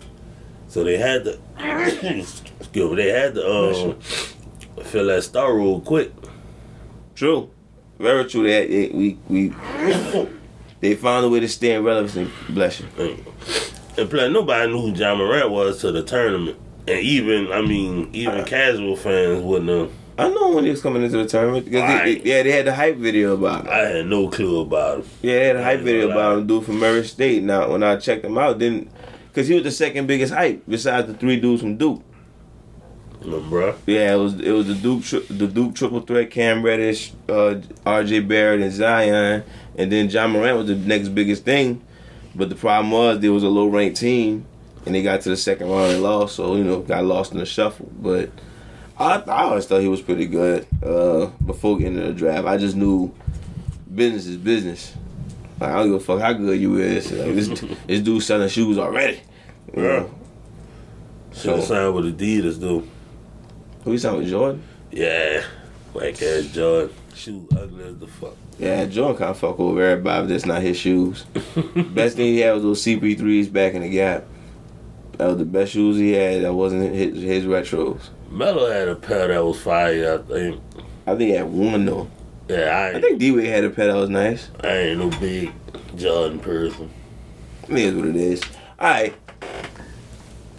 [0.68, 1.38] so they had to.
[1.58, 4.00] excuse me, they had to um,
[4.84, 6.10] fill that star role quick.
[7.14, 7.50] true,
[7.98, 8.48] very true.
[8.48, 9.48] That we we
[10.80, 12.28] they found a way to stay in relevance.
[12.48, 12.86] Bless you.
[13.98, 16.56] And plus, nobody knew who Ja Morant was to the tournament.
[16.88, 19.90] And even, I mean, even Uh, casual fans wouldn't have.
[20.18, 22.66] I know when he was coming into the tournament because they- they- yeah, they had
[22.66, 23.68] the hype video about him.
[23.72, 25.04] I had no clue about him.
[25.22, 27.42] Yeah, they had a hype video about him, dude from Murray State.
[27.42, 28.88] Now, when I checked him out, didn't
[29.30, 32.02] because he was the second biggest hype besides the three dudes from Duke.
[33.24, 33.74] You bruh.
[33.86, 37.54] Yeah, it was it was the Duke tri- the Duke triple threat: Cam Reddish, uh,
[37.86, 38.20] R.J.
[38.20, 39.44] Barrett, and Zion,
[39.78, 41.80] and then Ja Morant was the next biggest thing.
[42.34, 44.46] But the problem was there was a low ranked team,
[44.86, 46.36] and they got to the second round and lost.
[46.36, 47.90] So you know, got lost in the shuffle.
[48.00, 48.30] But
[48.98, 52.46] I, I always thought he was pretty good uh, before getting to the draft.
[52.46, 53.14] I just knew
[53.94, 54.94] business is business.
[55.60, 57.12] Like, I don't give a fuck how good you is.
[57.12, 57.48] Like, this
[57.86, 59.20] this dude selling shoes already.
[59.76, 60.10] You have
[61.32, 62.82] So- signed with Adidas, though.
[63.84, 64.62] Who you signed with Jordan?
[64.90, 65.42] Yeah.
[65.92, 66.94] Whack ass Jordan.
[67.14, 68.36] Shoe ugly as the fuck.
[68.58, 71.24] Yeah, Jordan kind of fuck over everybody, but that's not his shoes.
[71.74, 74.24] best thing he had was those CP3s back in the gap.
[75.18, 76.42] That was the best shoes he had.
[76.42, 78.08] That wasn't his, his retros.
[78.30, 80.60] Melo had a pair that was fire, I think.
[81.06, 82.08] I think he had one though.
[82.48, 84.48] Yeah, I I think D Wade had a pair that was nice.
[84.62, 85.52] I ain't no big
[85.96, 86.90] Jordan person.
[87.68, 88.42] It is what it is.
[88.78, 89.14] All right.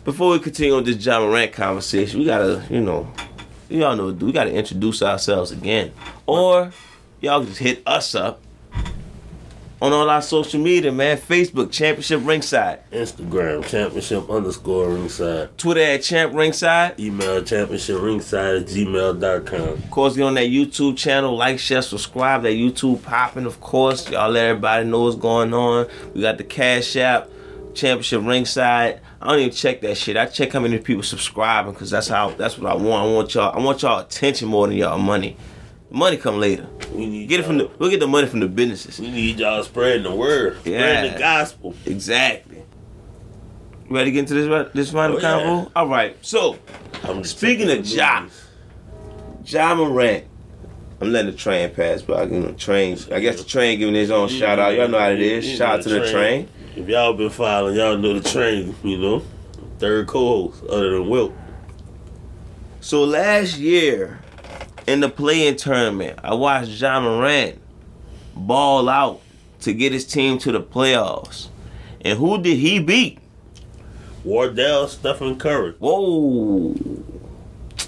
[0.04, 3.12] Before we continue on this Ja Morant conversation, we gotta, you know,
[3.70, 5.94] y'all know, we gotta introduce ourselves again,
[6.26, 6.72] or
[7.24, 8.42] y'all just hit us up
[9.82, 11.18] on all our social media, man.
[11.18, 15.58] Facebook Championship Ringside, Instagram, championship underscore ringside.
[15.58, 17.00] Twitter at Champ Ringside.
[17.00, 19.62] Email championship ringside at gmail.com.
[19.62, 22.44] Of course, get on that YouTube channel, like, share, subscribe.
[22.44, 24.10] That YouTube popping, of course.
[24.10, 25.88] Y'all let everybody know what's going on.
[26.14, 27.30] We got the Cash App,
[27.74, 29.00] Championship Ringside.
[29.22, 30.18] I don't even check that shit.
[30.18, 33.08] I check how many people subscribing because that's how that's what I want.
[33.10, 33.58] I want y'all.
[33.58, 35.38] I want y'all attention more than y'all money.
[35.94, 36.68] Money come later.
[36.92, 37.72] We need Get it from the.
[37.80, 39.00] We'll get the money from the businesses.
[39.00, 40.80] We need y'all spreading the word, Yeah.
[40.80, 41.74] spreading the gospel.
[41.86, 42.58] Exactly.
[43.90, 45.40] You ready to get into this this final Oh, yeah.
[45.40, 45.72] convo?
[45.76, 46.18] All right.
[46.22, 46.58] So,
[47.04, 48.26] I'm Speaking of the Ja.
[49.44, 50.26] John Morant.
[51.02, 52.98] I'm letting the train pass, but I, you know, train.
[53.12, 54.74] I guess the train giving his own shout out.
[54.76, 55.46] Y'all know how it is.
[55.50, 56.48] You Shout out to the train.
[56.78, 58.74] If y'all been following, y'all know the train.
[58.84, 59.22] You know,
[59.80, 61.34] third co-host other than Wilt.
[62.80, 64.20] So last year
[64.88, 67.60] in the play-in tournament, I watched Ja Morant
[68.36, 69.22] ball out
[69.62, 71.48] to get his team to the playoffs.
[72.02, 73.20] And who did he beat?
[74.24, 75.74] Wardell, Stephen Curry.
[75.80, 76.76] Whoa.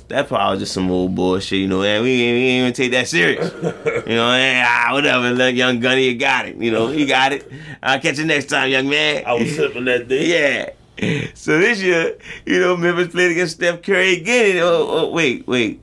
[0.08, 2.04] That probably was just some old bullshit, you know, man.
[2.04, 3.52] We, ain't- we ain't even take that serious.
[4.08, 6.58] You know, eh, ah, whatever, look, young Gunny, you got it.
[6.58, 7.50] You know, he got it.
[7.82, 9.24] I'll catch you next time, young man.
[9.26, 10.74] I was sipping that day.
[10.98, 11.28] Yeah.
[11.34, 14.58] So this year, you know, Memphis played against Steph Curry again.
[14.60, 15.82] Oh, oh, wait, wait.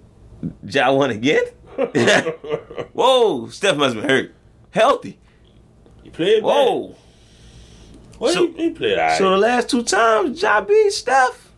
[0.66, 1.44] Ja won again?
[2.92, 4.34] Whoa, Steph must have been hurt.
[4.70, 5.18] Healthy.
[6.02, 6.46] He played bad.
[6.46, 6.96] Whoa.
[8.18, 9.18] Well, So- he, he played right.
[9.18, 11.50] So the last two times Ja beat Steph,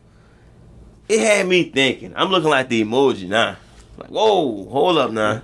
[1.09, 2.13] it had me thinking.
[2.17, 3.57] I'm looking like the emoji now.
[3.97, 5.43] Like, whoa, hold up now.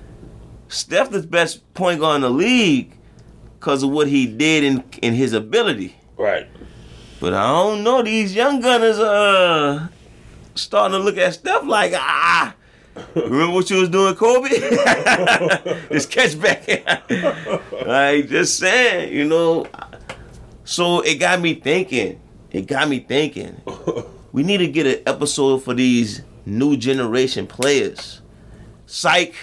[0.68, 2.96] Steph the best point guard in the league
[3.58, 5.94] because of what he did in, in his ability.
[6.16, 6.46] right.
[7.18, 8.02] But I don't know.
[8.02, 9.88] These young gunners uh
[10.54, 12.54] starting to look at stuff like ah.
[13.14, 14.48] Remember what you was doing, Kobe?
[15.90, 16.66] Just catch back.
[17.86, 19.66] like just saying, you know.
[20.64, 22.20] So it got me thinking.
[22.50, 23.60] It got me thinking.
[24.32, 28.20] We need to get an episode for these new generation players.
[28.84, 29.34] Psych.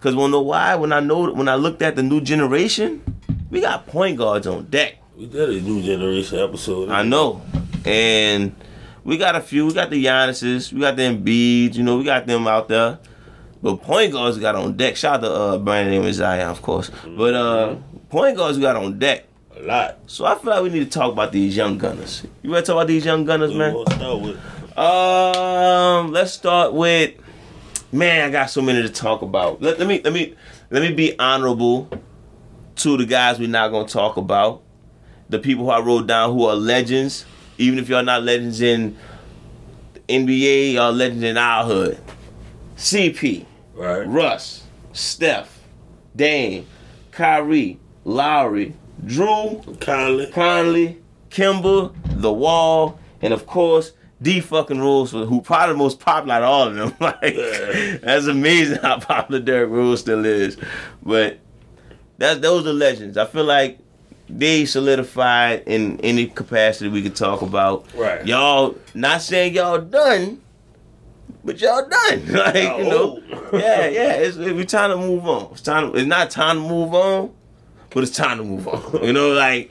[0.00, 0.76] Cause wanna know why?
[0.76, 3.02] When I know when I looked at the new generation,
[3.50, 4.94] we got point guards on deck.
[5.14, 6.88] We did a new generation episode.
[6.88, 7.42] I know.
[7.84, 8.56] And
[9.04, 9.66] we got a few.
[9.66, 10.72] We got the Giannis's.
[10.72, 11.74] We got them Embiids.
[11.74, 12.98] You know, we got them out there.
[13.62, 14.96] But point guards got on deck.
[14.96, 16.90] Shout out to uh, Brandon and Zion, of course.
[17.16, 17.76] But uh,
[18.08, 19.24] point guards got on deck.
[19.56, 19.98] A lot.
[20.06, 22.24] So I feel like we need to talk about these young gunners.
[22.42, 23.74] You ready to talk about these young gunners, man?
[23.90, 27.14] start with Um, let's start with.
[27.90, 29.62] Man, I got so many to talk about.
[29.62, 30.34] Let, let me let me
[30.70, 31.88] let me be honorable
[32.76, 34.62] to the guys we're not gonna talk about.
[35.30, 37.24] The people who I wrote down who are legends,
[37.58, 38.96] even if y'all not legends in
[39.94, 41.98] the NBA, y'all legends in our hood.
[42.76, 43.44] CP,
[43.74, 44.06] right.
[44.06, 45.60] Russ, Steph,
[46.14, 46.66] Dame,
[47.10, 50.26] Kyrie, Lowry, Drew, Kindly.
[50.30, 50.98] Conley,
[51.30, 56.42] Kemba, The Wall, and of course, D fucking Rose, who probably the most popular out
[56.42, 56.94] of all of them.
[57.00, 57.36] like,
[58.00, 60.56] that's amazing how popular Derrick Rose still is.
[61.02, 61.38] But
[62.16, 63.16] that's those are legends.
[63.16, 63.78] I feel like
[64.30, 67.86] they solidified in any capacity we could talk about.
[67.94, 68.26] Right.
[68.26, 70.40] Y'all not saying y'all done,
[71.44, 72.26] but y'all done.
[72.32, 73.50] like you know, Oh.
[73.58, 74.12] yeah, yeah.
[74.14, 75.52] It's, it's time to move on.
[75.52, 75.92] It's time.
[75.96, 77.32] It's not time to move on,
[77.90, 79.02] but it's time to move on.
[79.04, 79.70] You know, like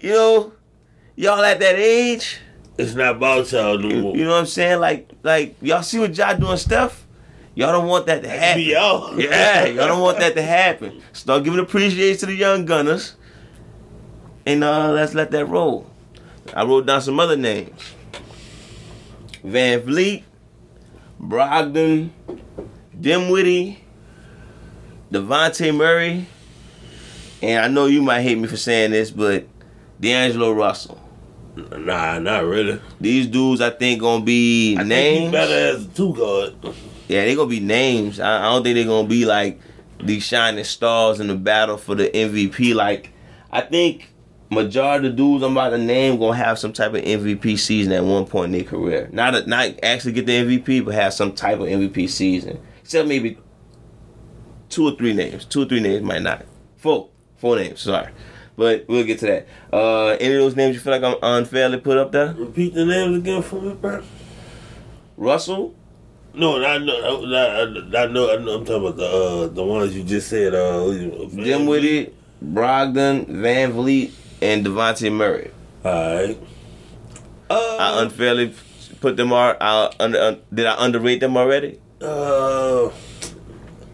[0.00, 0.52] you know,
[1.16, 2.38] y'all at that age.
[2.78, 4.16] It's not about y'all no more.
[4.16, 4.80] You know what I'm saying?
[4.80, 7.06] Like, like y'all see what y'all doing stuff.
[7.54, 8.62] Y'all don't want that to happen.
[8.62, 9.20] Y'all.
[9.20, 11.02] Yeah, y'all don't want that to happen.
[11.12, 13.14] Start giving appreciation to the young gunners,
[14.46, 15.88] and uh, let's let that roll.
[16.54, 17.94] I wrote down some other names:
[19.44, 20.22] VanVleet,
[21.20, 22.10] Brogdon,
[22.98, 23.82] Dinwiddie,
[25.10, 26.26] Dejounte Murray,
[27.42, 29.46] and I know you might hate me for saying this, but
[30.00, 30.98] D'Angelo Russell.
[31.56, 32.80] Nah, not really.
[33.00, 35.32] These dudes, I think, gonna be I names.
[35.32, 36.54] better as a two guard.
[37.08, 38.18] Yeah, they gonna be names.
[38.20, 39.60] I, I don't think they're gonna be like
[40.02, 42.74] these shining stars in the battle for the MVP.
[42.74, 43.10] Like,
[43.50, 44.11] I think
[44.52, 48.04] majority of dudes I'm about to name gonna have some type of MVP season at
[48.04, 49.08] one point in their career.
[49.12, 52.60] Not a, not actually get the MVP, but have some type of MVP season.
[52.82, 53.38] Except maybe
[54.68, 55.44] two or three names.
[55.44, 56.44] Two or three names might not.
[56.76, 57.80] Four, four names.
[57.80, 58.12] Sorry,
[58.56, 59.48] but we'll get to that.
[59.72, 62.34] Uh, any of those names you feel like I'm unfairly put up there?
[62.34, 64.02] Repeat the names again for me, bro.
[65.16, 65.74] Russell,
[66.34, 66.94] No, I know.
[66.94, 67.62] I,
[68.00, 68.32] I, I know.
[68.32, 68.56] I know.
[68.56, 70.54] I'm talking about the uh, the ones you just said.
[70.54, 70.90] Uh,
[71.28, 72.12] Dinwiddie,
[72.44, 74.10] Brogdon, VanVleet,
[74.42, 75.50] and Dejounte Murray.
[75.84, 76.38] All right.
[77.50, 78.54] Uh, I unfairly
[79.00, 79.54] put them all.
[79.60, 81.78] I under, un, did I underrate them already?
[82.00, 82.86] uh,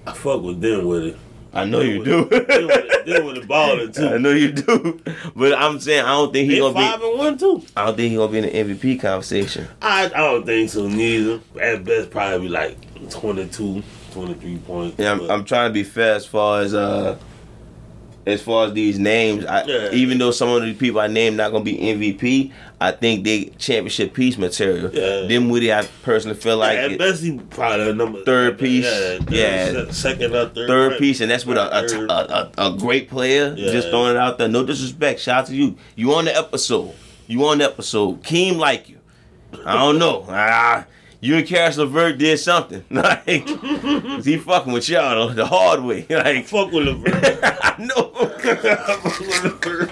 [0.07, 1.17] I fuck with them with it.
[1.53, 2.25] I know you do.
[2.27, 4.07] Them with, them with the baller too.
[4.07, 5.01] I know you do,
[5.35, 7.09] but I'm saying I don't think They he gonna five be.
[7.09, 7.63] and one too.
[7.77, 9.67] I don't think he gonna be in the MVP conversation.
[9.83, 11.41] I, I don't think so neither.
[11.61, 12.77] At best, probably like
[13.11, 13.83] 22,
[14.13, 14.97] 23 points.
[14.99, 17.19] Yeah, I'm, I'm trying to be fair as far as uh,
[18.29, 19.45] as far as these names.
[19.45, 19.91] I, Yeah.
[19.93, 23.47] Even though some of the people I named not gonna be MVP, I think they
[23.59, 24.91] championship piece material.
[24.93, 25.27] Yeah.
[25.27, 28.85] Them Woody, I personally feel like at it- best, he probably a number Third piece.
[28.85, 29.91] Yeah, Yeah.
[29.91, 30.69] second or third.
[30.69, 31.01] third rank.
[31.01, 33.55] piece, and that's with a a, a, a, a great player.
[33.57, 33.73] Yeah.
[33.73, 34.49] Just throwing it out there.
[34.49, 35.21] No disrespect.
[35.21, 35.77] Shout out to you.
[35.97, 36.93] You on the episode.
[37.27, 38.23] You on the episode.
[38.23, 38.99] Keem like you.
[39.65, 40.25] I don't know.
[40.29, 40.87] Ah,
[41.21, 42.85] you and Caris LeVert did something.
[42.91, 43.49] Like
[44.25, 46.07] he fucking with y'all the, the hard way.
[46.11, 47.41] Like Fuck with LeVert.
[47.43, 48.13] I know.
[48.57, 49.91] Fuck with LeVert.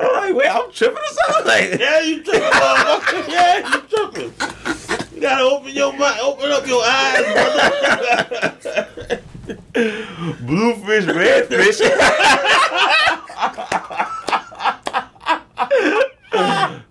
[0.00, 1.46] I'm like, wait, I'm tripping or something.
[1.46, 3.28] Like, Yeah, you tripping, motherfucker.
[3.28, 4.32] Yeah, you tripping.
[5.14, 9.22] You gotta open your mind, open up your eyes, brother.
[10.40, 11.80] bluefish, redfish.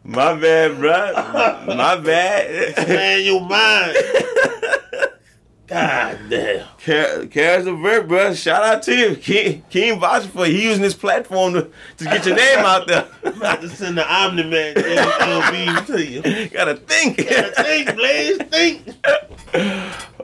[0.03, 1.67] My bad, bruh.
[1.77, 2.87] My bad.
[2.87, 3.95] Man, your mind.
[5.67, 6.67] God damn.
[6.89, 8.35] Caris LeVert, bruh.
[8.35, 9.15] Shout out to you.
[9.15, 10.45] King, Keem vouching for.
[10.45, 13.07] He using this platform to, to get your name out there.
[13.23, 16.49] I'm about to send the Omni Man LB to you.
[16.49, 17.17] Gotta think.
[17.17, 18.95] Gotta think, Blaze, think.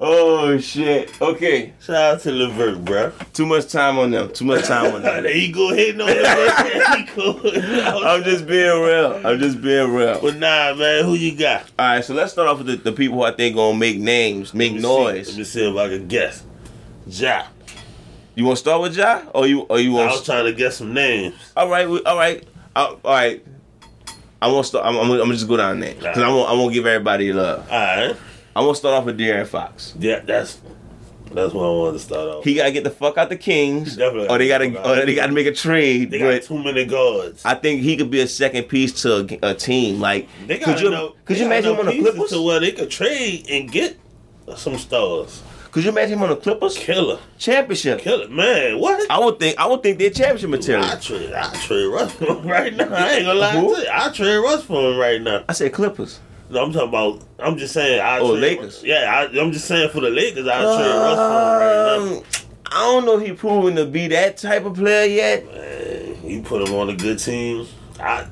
[0.01, 1.19] oh shit.
[1.21, 1.73] Okay.
[1.79, 3.11] Shout out to Levert, bro.
[3.33, 4.31] Too much time on them.
[4.33, 5.15] Too much time on them.
[5.25, 7.05] There you go hating on Levert.
[7.17, 9.21] I'm just being real.
[9.25, 10.19] I'm just being real.
[10.21, 11.69] But nah, man, who you got?
[11.79, 13.97] All right, so let's start off with the, the people who I think gonna make
[13.99, 14.87] names, make Let me see.
[14.87, 15.27] noise.
[15.29, 16.43] Let me see if I can guess.
[17.07, 17.43] Ja.
[18.35, 20.03] You want to start with Ja, or you or you want?
[20.03, 20.19] I want?
[20.19, 21.35] was trying to guess some names.
[21.55, 22.43] all right, we- all right,
[22.75, 23.45] all all right.
[24.41, 24.85] I won't start.
[24.85, 26.49] I'm, I'm, I'm gonna just go down there because I won't.
[26.49, 27.65] I won't give everybody love.
[27.71, 28.15] All right.
[28.55, 29.93] I want to start off with De'Aaron Fox.
[29.97, 30.59] Yeah, that's
[31.31, 32.43] that's what I wanted to start off.
[32.43, 34.83] He gotta get the fuck out the Kings, Definitely or they gotta gotta, get the
[34.83, 35.03] fuck out.
[35.03, 36.11] or they gotta make a trade.
[36.11, 37.43] they got too many guards.
[37.45, 39.99] I think he could be a second piece to a, a team.
[39.99, 42.29] Like, They could you enough, could you imagine him on the Clippers?
[42.31, 43.97] to where they could trade and get
[44.57, 45.41] some stars.
[45.75, 47.99] Could you imagine him on the Clippers Killer, championship?
[47.99, 48.79] killer, man.
[48.79, 49.11] What?
[49.11, 49.59] I would think.
[49.59, 50.85] I would think they're championship material.
[50.85, 52.87] I trade, I trade Russ for him right now.
[52.93, 53.75] I ain't gonna lie Who?
[53.75, 53.87] to you.
[53.91, 55.43] I trade Russ for him right now.
[55.49, 56.21] I said Clippers.
[56.49, 57.23] No, I'm talking about.
[57.39, 57.99] I'm just saying.
[57.99, 58.83] I Oh, trade Lakers.
[58.85, 60.47] Yeah, I, I'm just saying for the Lakers.
[60.47, 62.23] I trade Russ for him right Um,
[62.67, 65.45] I don't know if he proven to be that type of player yet.
[65.45, 65.51] now.
[65.55, 67.67] Man, you put him on a good team.
[67.99, 68.25] I,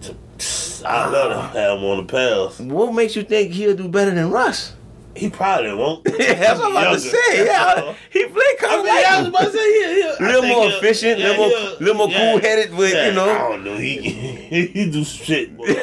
[0.85, 2.61] I love to have him on the Pels.
[2.61, 4.75] What makes you think he'll do better than Russ?
[5.15, 6.07] He probably won't.
[6.19, 7.45] Yeah, that's what I'm about to say.
[7.45, 10.15] Yeah, he played kind I mean, like I was about to say, yeah, yeah.
[10.19, 13.29] A little more efficient, little more- little more cool-headed, but, you know.
[13.29, 13.77] I don't know.
[13.77, 15.55] He he do shit.
[15.55, 15.65] Boy.
[15.67, 15.77] like,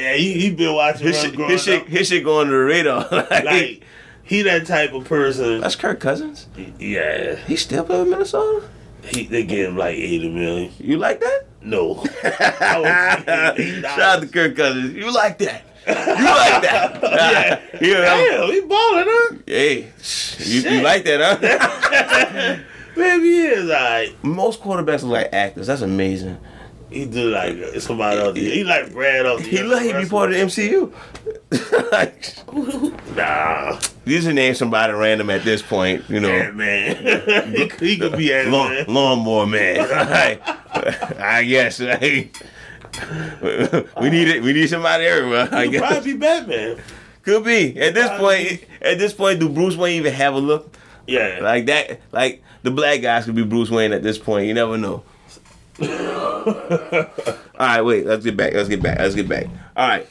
[0.00, 1.88] yeah, he, he been watching His Russ shit, growing his shit, up.
[1.88, 3.08] his shit going under the radar.
[3.10, 3.82] like, Like
[4.22, 5.60] he that type of person.
[5.60, 6.46] that's Kirk Cousins.
[6.78, 8.68] Yeah, He still play with Minnesota.
[9.04, 10.72] He, they gave him like eighty million.
[10.78, 11.44] You like that?
[11.62, 14.94] No, I was thinking Shout out to Kirk Cousins.
[14.94, 15.62] You like that?
[15.86, 17.00] You like that?
[17.02, 17.60] Yeah.
[17.80, 19.36] You know, Damn, he balling, huh?
[19.46, 19.92] hey,
[20.38, 22.62] you, you like that, huh?
[22.96, 24.24] Maybe he is alright.
[24.24, 25.66] Most quarterbacks look like actors.
[25.66, 26.38] That's amazing.
[26.90, 28.36] He do like uh, somebody else.
[28.38, 30.92] He like Brad off He look he be part of the MCU.
[31.92, 32.34] like,
[33.16, 36.30] Nah, you just name somebody random at this point, you know.
[36.30, 37.52] Ant Man.
[37.54, 38.84] he, could- he could be Ant Lawn, Man.
[38.88, 39.80] lawnmower man.
[41.18, 41.80] I guess.
[41.80, 42.34] Like,
[44.00, 44.42] we need it.
[44.42, 45.48] We need somebody everywhere.
[45.52, 46.78] I could probably be Batman.
[47.22, 48.64] could be at this point.
[48.80, 50.76] At this point, do Bruce Wayne even have a look
[51.06, 51.38] Yeah.
[51.42, 52.00] like that?
[52.12, 54.46] Like the black guys could be Bruce Wayne at this point.
[54.46, 55.02] You never know.
[55.82, 55.86] All
[57.58, 58.06] right, wait.
[58.06, 58.54] Let's get back.
[58.54, 58.98] Let's get back.
[58.98, 59.46] Let's get back.
[59.76, 60.06] All right,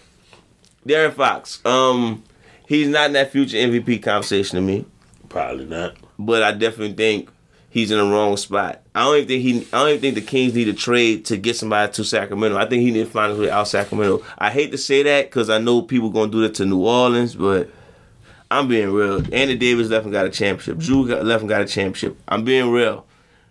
[0.88, 1.64] De'Aaron Fox.
[1.66, 2.24] Um,
[2.68, 4.86] he's not in that future MVP conversation to me.
[5.30, 5.96] probably not.
[6.20, 7.30] but I definitely think
[7.76, 8.82] he's in the wrong spot.
[8.96, 9.68] I don't even think he.
[9.74, 12.58] I don't even think the Kings need to trade to get somebody to Sacramento.
[12.58, 14.24] I think he need to find his way out Sacramento.
[14.38, 17.36] I hate to say that because I know people gonna do that to New Orleans,
[17.36, 17.70] but
[18.50, 19.18] I'm being real.
[19.18, 20.78] Anthony Davis left and got a championship.
[20.78, 22.18] Jrue got, left and got a championship.
[22.28, 23.06] I'm being real.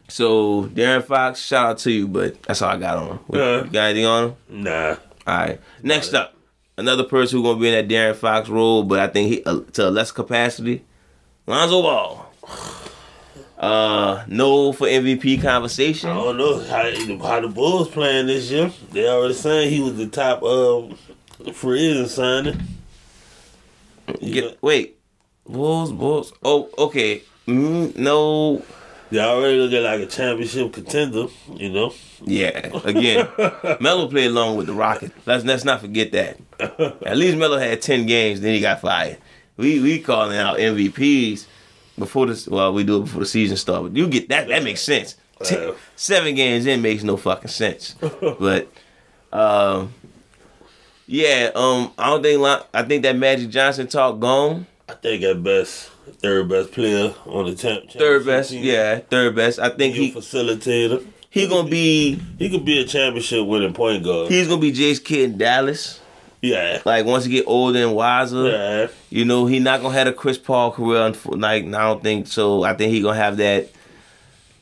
[0.08, 3.18] So De'Aaron Fox, shout out to you, but that's all I got on him.
[3.28, 3.64] Yeah.
[3.64, 4.36] You got anything on him?
[4.48, 4.96] Nah.
[5.26, 5.60] All right.
[5.82, 6.34] Next up,
[6.78, 9.60] another person who's gonna be in that De'Aaron Fox role, but I think he uh,
[9.74, 10.82] to a less capacity.
[11.46, 12.23] Lonzo Ball.
[13.58, 16.10] Uh, no for MVP conversation.
[16.10, 18.72] I don't know how, how the Bulls playing this year.
[18.90, 20.98] They already saying he was the top um,
[21.52, 22.60] free agent signing.
[24.20, 24.98] You know, wait,
[25.46, 26.32] Bulls, Bulls.
[26.42, 27.22] Oh, okay.
[27.46, 28.62] Mm, no,
[29.10, 31.26] they already look like a championship contender.
[31.54, 31.94] You know.
[32.22, 32.70] yeah.
[32.84, 33.28] Again,
[33.80, 35.14] Melo played along with the Rockets.
[35.26, 36.38] Let's let's not forget that.
[37.06, 39.18] At least Melo had ten games, then he got fired.
[39.56, 41.46] We we calling out MVPs
[41.98, 42.46] before this.
[42.48, 43.88] Well, we do it before the season starts.
[43.88, 44.48] But you get that.
[44.48, 45.16] That makes sense.
[45.42, 47.94] Ten- seven games in makes no fucking sense.
[48.38, 48.68] But
[49.32, 49.92] um,
[51.06, 51.50] yeah.
[51.54, 52.66] Um, I don't think.
[52.72, 54.66] I think that Magic Johnson talk gone.
[54.88, 55.90] I think at best
[56.20, 57.90] third best player on the champ.
[57.90, 58.50] Third best.
[58.50, 58.62] team.
[58.64, 59.58] Yeah, third best.
[59.58, 61.04] I think He he facilitator.
[61.30, 62.20] he gonna be.
[62.38, 64.30] He could be a championship winning point guard.
[64.30, 66.00] He's gonna be Jace Kidd in Dallas.
[66.44, 66.82] Yeah.
[66.84, 68.86] Like once he get older and wiser, Yeah.
[69.10, 71.12] you know, he not gonna have a Chris Paul career.
[71.26, 72.62] Like I don't think so.
[72.62, 73.70] I think he gonna have that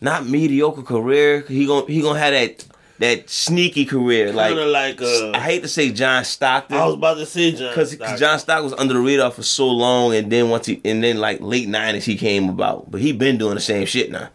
[0.00, 1.40] not mediocre career.
[1.48, 2.64] He gonna he gonna have that
[2.98, 4.32] that sneaky career.
[4.32, 6.76] Like Kind of like uh, I hate to say John Stockton.
[6.76, 7.70] I was about to say John.
[7.70, 7.96] Because.
[8.20, 11.18] John Stockton was under the radar for so long, and then once he, and then
[11.18, 14.28] like late nineties he came about, but he been doing the same shit now.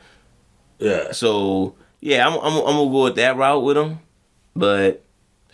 [0.79, 1.11] Yeah.
[1.13, 3.99] So yeah, I'm I'm, I'm gonna go with that route with him.
[4.55, 5.03] But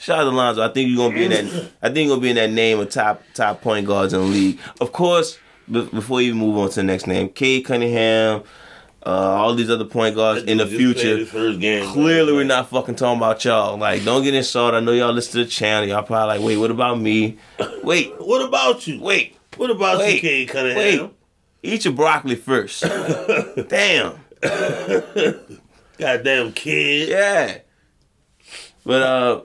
[0.03, 0.61] shout out to Lonzo.
[0.63, 1.71] I think you're gonna be in that.
[1.81, 4.25] I think you're gonna be in that name of top top point guards in the
[4.25, 4.59] league.
[4.81, 5.37] Of course,
[5.71, 8.43] be- before you move on to the next name, Cade Cunningham,
[9.05, 11.25] uh, all these other point guards in the future.
[11.25, 11.85] first game.
[11.91, 13.77] Clearly, we're not fucking talking about y'all.
[13.77, 14.77] Like, don't get insulted.
[14.77, 15.87] I know y'all listen to the channel.
[15.87, 17.37] Y'all probably like, wait, what about me?
[17.83, 18.99] Wait, What about you?
[19.01, 19.37] wait.
[19.57, 20.15] What about Wait.
[20.15, 21.01] you, Cade Cunningham?
[21.01, 21.11] Wait.
[21.61, 22.81] Eat your broccoli first.
[23.67, 24.15] Damn.
[25.97, 27.09] Goddamn kid.
[27.09, 27.57] Yeah.
[28.85, 29.41] But uh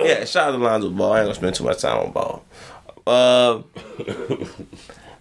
[0.00, 1.12] yeah, shout out to Lonzo Ball.
[1.12, 2.44] I ain't gonna spend too much time on ball.
[3.06, 3.62] Uh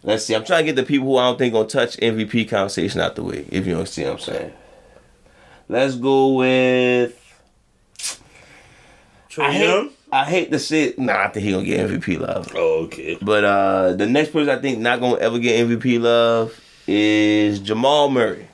[0.03, 0.35] let's see.
[0.35, 3.15] I'm trying to get the people who I don't think gonna touch MVP conversation out
[3.15, 4.53] the way, if you don't see what I'm saying.
[5.69, 7.23] Let's go with
[9.37, 9.91] I hate.
[10.11, 10.99] I hate to say it.
[10.99, 12.51] Nah, I think he gonna get MVP love.
[12.55, 13.17] Oh, okay.
[13.21, 18.09] But uh the next person I think not gonna ever get MVP love is Jamal
[18.09, 18.47] Murray.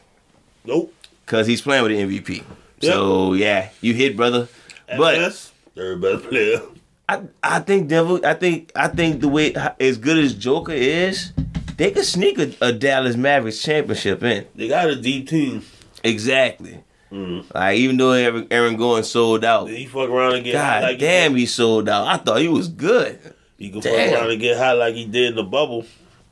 [0.66, 0.93] Nope.
[1.26, 2.43] Cause he's playing with the MVP.
[2.82, 4.47] So yeah, you hit, brother.
[4.89, 6.61] At But best, third best player.
[7.09, 8.19] I I think Denver.
[8.26, 11.34] I think I think the way as good as Joker is,
[11.78, 14.45] they could sneak a, a Dallas Mavericks championship in.
[14.55, 15.63] They got a deep team.
[16.03, 16.84] Exactly.
[17.11, 17.45] Mm.
[17.53, 20.99] Like even though Aaron, Aaron Gordon sold out, He fuck around and get God like
[20.99, 22.07] damn, he sold out.
[22.07, 23.19] I thought he was good.
[23.57, 24.09] He, could Damn.
[24.09, 25.86] fuck around and get hot like he did in the bubble.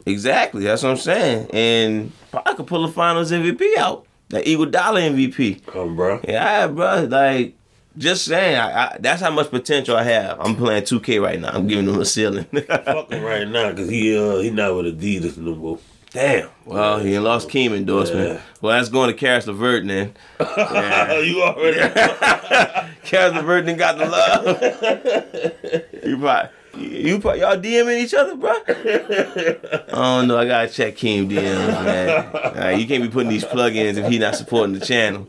[0.06, 0.64] Exactly.
[0.64, 1.48] That's what I'm saying.
[1.54, 2.12] And
[2.46, 4.06] I could pull a Finals MVP out.
[4.30, 5.66] That Iguodala MVP.
[5.66, 6.20] Come, bro.
[6.28, 7.04] Yeah, bro.
[7.04, 7.56] Like,
[7.98, 8.58] just saying.
[8.58, 10.40] I, I, that's how much potential I have.
[10.40, 11.50] I'm playing 2K right now.
[11.50, 12.46] I'm giving him a ceiling.
[12.68, 15.80] Fuck him right now because he uh he not with Adidas no more.
[16.12, 16.50] Damn.
[16.66, 18.30] Well, he lost Keem endorsement.
[18.30, 18.42] Yeah.
[18.60, 20.14] Well, that's going to Caris LeVert then.
[20.42, 21.20] Yeah.
[21.20, 21.80] you already.
[23.04, 26.04] Caris LeVert then got the love.
[26.04, 26.50] you probably.
[26.78, 28.50] You probably, y'all DMing each other, bro?
[28.50, 30.38] I don't know.
[30.38, 32.32] I gotta check Keem DMs, man.
[32.56, 35.28] Right, you can't be putting these plugins if he not supporting the channel.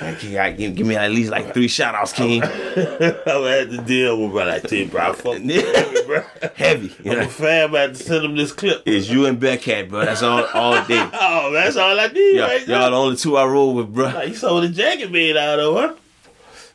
[0.00, 2.42] Like, give, give me at least like three shout outs, Keem.
[3.26, 5.00] I would have to deal with bro like that, bro.
[5.00, 6.22] I fuck him, bro.
[6.54, 6.94] Heavy.
[7.04, 7.24] You I'm know?
[7.24, 8.82] a fan, but I had to send him this clip.
[8.86, 10.04] It's you and Beckhead, bro.
[10.04, 10.98] That's all all day.
[11.12, 11.50] Oh.
[11.52, 14.22] That's all I need Yeah, right y'all the only two I roll with, bro.
[14.22, 15.94] You saw the jacket made out of, huh?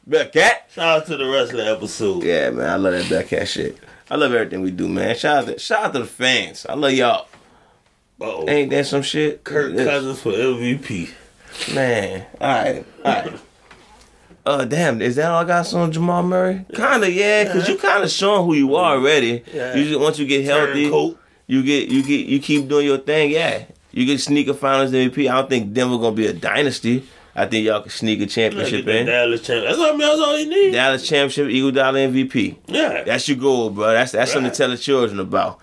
[0.05, 0.69] Bearcat.
[0.71, 2.23] Shout out to the rest of the episode.
[2.23, 3.77] Yeah, man, I love that Bearcat shit.
[4.09, 5.15] I love everything we do, man.
[5.15, 6.65] Shout out to shout out to the fans.
[6.67, 7.27] I love y'all.
[8.21, 8.49] Uh-oh.
[8.49, 9.43] Ain't that some shit?
[9.43, 9.75] Kirk.
[9.75, 11.09] Cousins for MVP.
[11.73, 13.33] Man, all right, all right.
[14.45, 16.65] Uh, damn, is that all I got on Jamal Murray?
[16.73, 19.43] Kinda, yeah, cause you kinda showing who you are already.
[19.53, 19.75] Yeah.
[19.75, 21.17] You just once you get healthy, Turncoat.
[21.47, 23.31] you get you get you keep doing your thing.
[23.31, 25.29] Yeah, you get sneaker finals MVP.
[25.29, 27.03] I don't think Denver gonna be a dynasty.
[27.35, 29.05] I think y'all can sneak a championship in.
[29.05, 29.67] Dallas championship.
[29.67, 30.07] That's what I mean.
[30.07, 30.71] That's all you need.
[30.71, 32.57] Dallas championship, Iguodala MVP.
[32.67, 33.03] yeah.
[33.03, 33.91] That's your goal, bro.
[33.93, 35.59] That's that's something to tell the children about.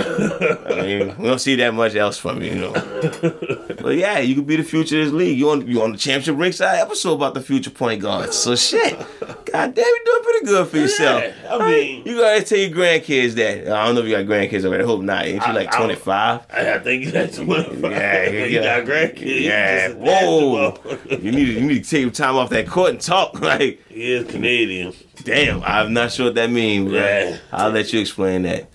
[0.00, 2.72] I mean, we don't see that much else from you, you know.
[3.80, 5.38] But yeah, you could be the future of this league.
[5.38, 8.36] You on you on the championship ringside episode about the future point guards.
[8.36, 11.22] So shit, god damn, you doing pretty good for yourself.
[11.24, 13.68] Yeah, I mean- you gotta tell your grandkids that.
[13.72, 14.84] I don't know if you got grandkids already.
[14.84, 15.24] I hope not.
[15.26, 16.40] Ain't you like twenty five?
[16.52, 18.80] I, I think that's what Yeah, you yeah.
[18.80, 19.40] got grandkids.
[19.42, 20.78] Yeah, whoa.
[21.10, 23.38] You need to, you need to take your time off that court and talk.
[23.50, 24.92] Like, he is Canadian.
[25.24, 26.92] damn, I'm not sure what that means.
[26.92, 27.38] Yeah.
[27.52, 28.68] I'll let you explain that.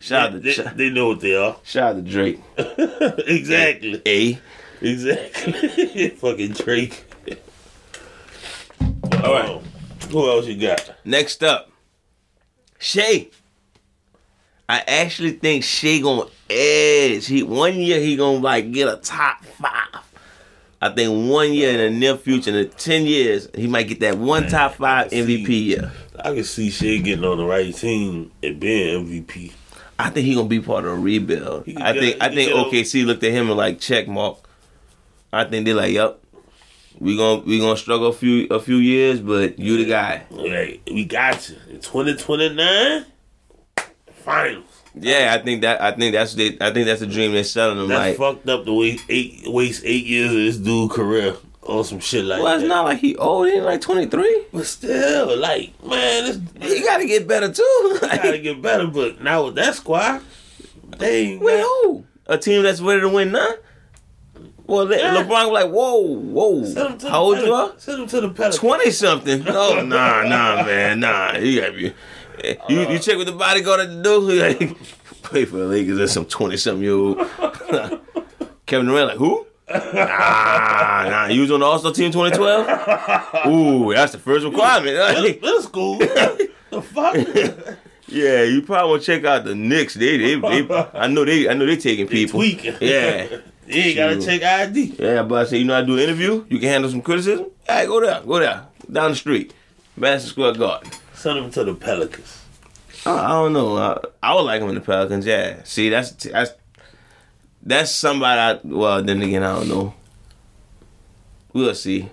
[0.00, 1.56] Shout out They, to they, they know what they are.
[1.62, 2.40] shout out to Drake.
[2.56, 4.02] exactly.
[4.06, 4.38] A.
[4.80, 6.08] Exactly.
[6.16, 7.04] Fucking Drake.
[9.22, 9.50] All right.
[9.50, 9.62] Um,
[10.10, 10.94] who else you got?
[11.04, 11.70] Next up,
[12.78, 13.28] Shai.
[14.68, 17.26] I actually think Shai gonna edge.
[17.26, 20.02] He one year he gonna like get a top five.
[20.80, 24.00] I think one year in the near future, in the ten years, he might get
[24.00, 25.92] that one top five MVP year.
[26.18, 29.52] I can see Shai getting on the right team and being MVP.
[30.06, 31.66] I think he gonna be part of a rebuild.
[31.66, 34.08] He I think I think can get a- OKC looked at him and like check
[34.08, 34.38] mark.
[35.32, 36.20] I think they're like, yep,
[36.98, 40.22] we gonna we gonna struggle a few a few years, but you the guy.
[40.30, 41.56] Like, we got you.
[41.68, 43.04] In 2029,
[44.12, 44.64] finals.
[44.94, 47.78] Yeah, I think that I think that's the I think that's the dream they're selling
[47.78, 47.88] them.
[47.88, 51.36] That's like, fucked up the way eight, waste eight years of this dude career
[51.70, 53.46] on some shit like well, it's not like he old.
[53.46, 54.44] He ain't like twenty three.
[54.52, 57.98] But still, like, man, He got to get better too.
[58.00, 58.86] gotta get better.
[58.88, 60.20] But now with that squad,
[60.98, 62.04] they ain't with got- who?
[62.26, 63.54] A team that's ready to win now.
[64.66, 65.16] Well, Le- Yeah.
[65.16, 66.60] LeBron was like, whoa, whoa.
[66.62, 67.72] to the How old you are?
[67.76, 68.56] Send him to the Pelicans.
[68.58, 69.44] Twenty something.
[69.48, 71.36] Oh nah, nah, man, nah.
[71.36, 71.92] You gotta be.
[72.68, 74.20] You you uh, check with the bodyguard at the door.
[74.20, 74.78] Like,
[75.22, 75.98] play for the Lakers.
[75.98, 77.18] There's some twenty something year old.
[78.66, 79.46] Kevin Durant like who?
[79.70, 81.26] Nah, nah.
[81.26, 83.46] You was on the All Star team 2012.
[83.46, 84.96] Ooh, that's the first requirement.
[84.96, 85.98] Middle, Like, school.
[85.98, 87.14] the fuck?
[88.08, 89.94] yeah, you probably want to check out the Knicks.
[89.94, 90.88] They, they, they.
[90.94, 91.48] I know they.
[91.48, 92.40] I know they taking people.
[92.40, 92.76] Tweaking.
[92.80, 93.26] Yeah.
[93.66, 94.96] you ain't gotta check ID.
[94.98, 96.44] Yeah, but I say, you know, I do an interview.
[96.48, 97.46] You can handle some criticism.
[97.68, 99.54] Hey, go there, go there, down the street,
[99.96, 100.90] Madison Square Garden.
[101.14, 102.38] Send him to the Pelicans.
[103.06, 103.76] I, I don't know.
[103.76, 105.24] I, I would like him in the Pelicans.
[105.24, 105.62] Yeah.
[105.64, 106.50] See, that's that's
[107.62, 108.40] that's somebody.
[108.40, 109.94] I, well, then again, I don't know.
[111.52, 112.08] We'll see.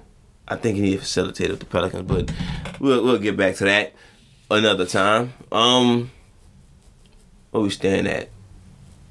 [0.48, 2.32] I think he need to facilitate with the Pelicans, but
[2.80, 3.94] we'll we'll get back to that
[4.50, 5.34] another time.
[5.52, 6.10] Um,
[7.52, 8.30] where we stand at?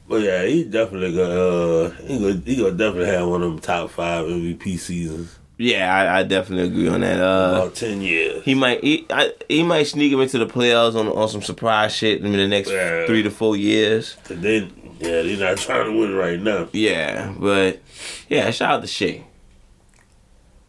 [0.09, 3.59] But yeah, he definitely got uh he gonna he gonna definitely have one of them
[3.61, 5.39] top five MVP seasons.
[5.59, 7.19] Yeah, I, I definitely agree on that.
[7.21, 8.45] Uh, About ten years.
[8.45, 11.95] he might he, I, he might sneak him into the playoffs on on some surprise
[11.95, 13.07] shit in the next Yeah.
[13.07, 14.17] three to four years.
[14.29, 14.69] They
[14.99, 16.69] yeah, they're not trying to win right now.
[16.73, 17.81] Yeah, but
[18.29, 19.25] yeah, shout out to Shai.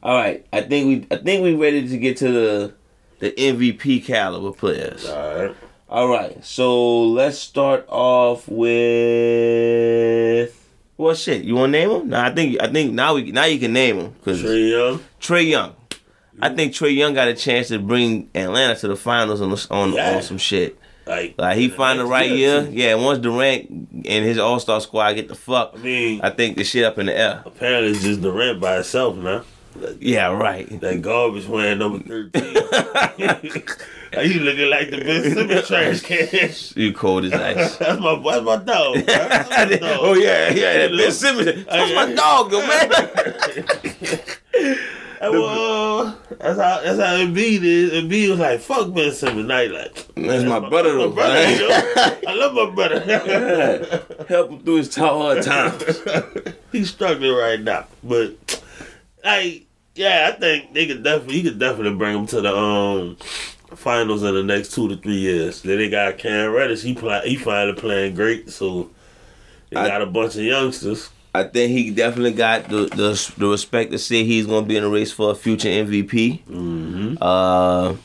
[0.04, 2.74] All right, I think we I think we ready to get to the
[3.20, 5.08] the MVP caliber players.
[5.08, 5.56] Alright.
[5.90, 8.78] All right, so let's start off with
[10.98, 11.44] well, shit.
[11.44, 12.10] You want to name him?
[12.10, 15.00] Nah, I think I think now we now you can name him because Trae Young.
[15.22, 15.76] Trae Young.
[16.42, 19.68] I think Trae Young got a chance to bring Atlanta to the finals on the,
[19.72, 20.18] on, Yeah.
[20.18, 20.78] on some shit.
[21.08, 22.64] Like Like he find the right year.
[22.66, 22.72] too.
[22.72, 26.58] Yeah, once Durant and his All Star squad get the fuck, I mean I think
[26.58, 27.44] the shit up in the air.
[27.46, 29.44] apparently it's just Durant by itself now.
[30.00, 30.68] Yeah, right.
[30.82, 32.58] That garbage wearing number thirteen.
[34.16, 36.82] Are you looking like the Ben Simmons trash can.
[36.82, 37.76] You cold as ice.
[37.78, 38.96] That's my that's my dog.
[39.06, 39.98] That's my dog.
[40.02, 40.88] oh yeah, yeah.
[40.88, 41.66] That Ben Simmons.
[41.66, 42.90] That's my dog, man.
[45.22, 47.92] Well, that's how that's how Embiid is.
[47.94, 51.10] Embiid was like, "Fuck Ben Simmons." Now he like, That's my brother, my though.
[51.12, 51.34] brother.
[51.34, 51.60] man.
[51.60, 52.30] yo.
[52.30, 53.00] I love my brother.
[54.30, 55.84] Help him through his tough hard times.
[56.72, 58.62] He's struggling right now, but
[59.24, 59.66] like,
[59.96, 63.18] yeah, I think they could definitely, he could definitely bring him to the um
[63.76, 65.62] finals in the next two to three years.
[65.62, 66.84] Then they got Cam Reddish.
[66.84, 68.90] He play, he finally playing great, so
[69.72, 71.10] they I- got a bunch of youngsters.
[71.38, 74.84] I think he definitely got the, the the respect to say he's gonna be in
[74.84, 76.44] a race for a future MVP.
[76.46, 77.16] Mm-hmm.
[77.22, 77.96] Uh,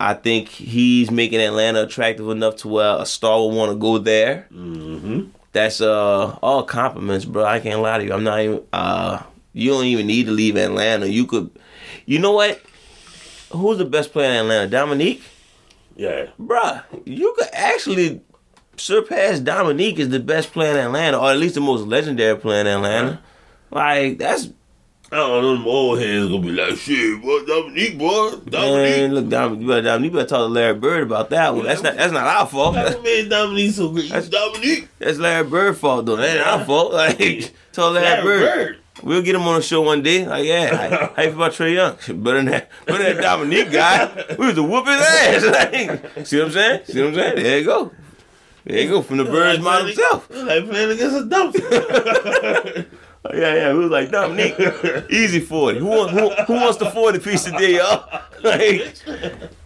[0.00, 3.98] I think he's making Atlanta attractive enough to where a star will want to go
[3.98, 4.46] there.
[4.52, 5.28] Mm-hmm.
[5.52, 7.44] that's uh all compliments, bro.
[7.44, 8.12] I can't lie to you.
[8.12, 11.08] I'm not even uh you don't even need to leave Atlanta.
[11.08, 11.50] You could
[12.06, 12.60] you know what?
[13.52, 14.68] Who's the best player in Atlanta?
[14.68, 15.22] Dominique?
[15.96, 16.26] Yeah.
[16.40, 18.20] Bruh, you could actually
[18.78, 22.60] surpass Dominique as the best player in Atlanta, or at least the most legendary player
[22.62, 23.20] in Atlanta.
[23.70, 24.48] Like that's
[25.10, 28.44] I don't know, them old heads gonna be like, shit, boy, Dominique, boy, man.
[28.50, 29.10] Dominique.
[29.12, 31.64] Look, Dominique, you better, Dominique, you better talk to Larry Bird about that one.
[31.64, 32.74] That's not that's not our fault.
[32.76, 34.10] What made Dominique so great?
[34.10, 34.88] That's- Dominique.
[34.98, 36.16] that's Larry Bird fault though.
[36.16, 36.92] That ain't our fault.
[36.98, 38.40] Like tell Larry, Larry Bird.
[38.66, 38.78] Bird.
[39.02, 40.26] We'll get him on the show one day.
[40.26, 41.96] Like, yeah, how, how you feel about Trae Young?
[42.22, 44.34] Better than that, better than that Dominique guy.
[44.38, 45.44] We was whoop his ass.
[45.44, 46.80] Like, see what I'm saying?
[46.86, 47.36] See what I'm saying?
[47.36, 47.92] There you go.
[48.68, 50.28] There you go from the Birds model himself.
[50.30, 52.86] Like playing against a dumpster.
[53.34, 53.72] Yeah, yeah.
[53.72, 54.54] We was like Dominique,
[55.10, 55.80] easy forty.
[55.80, 58.08] Who wants who, who wants the forty piece today, y'all?
[58.42, 58.94] Like,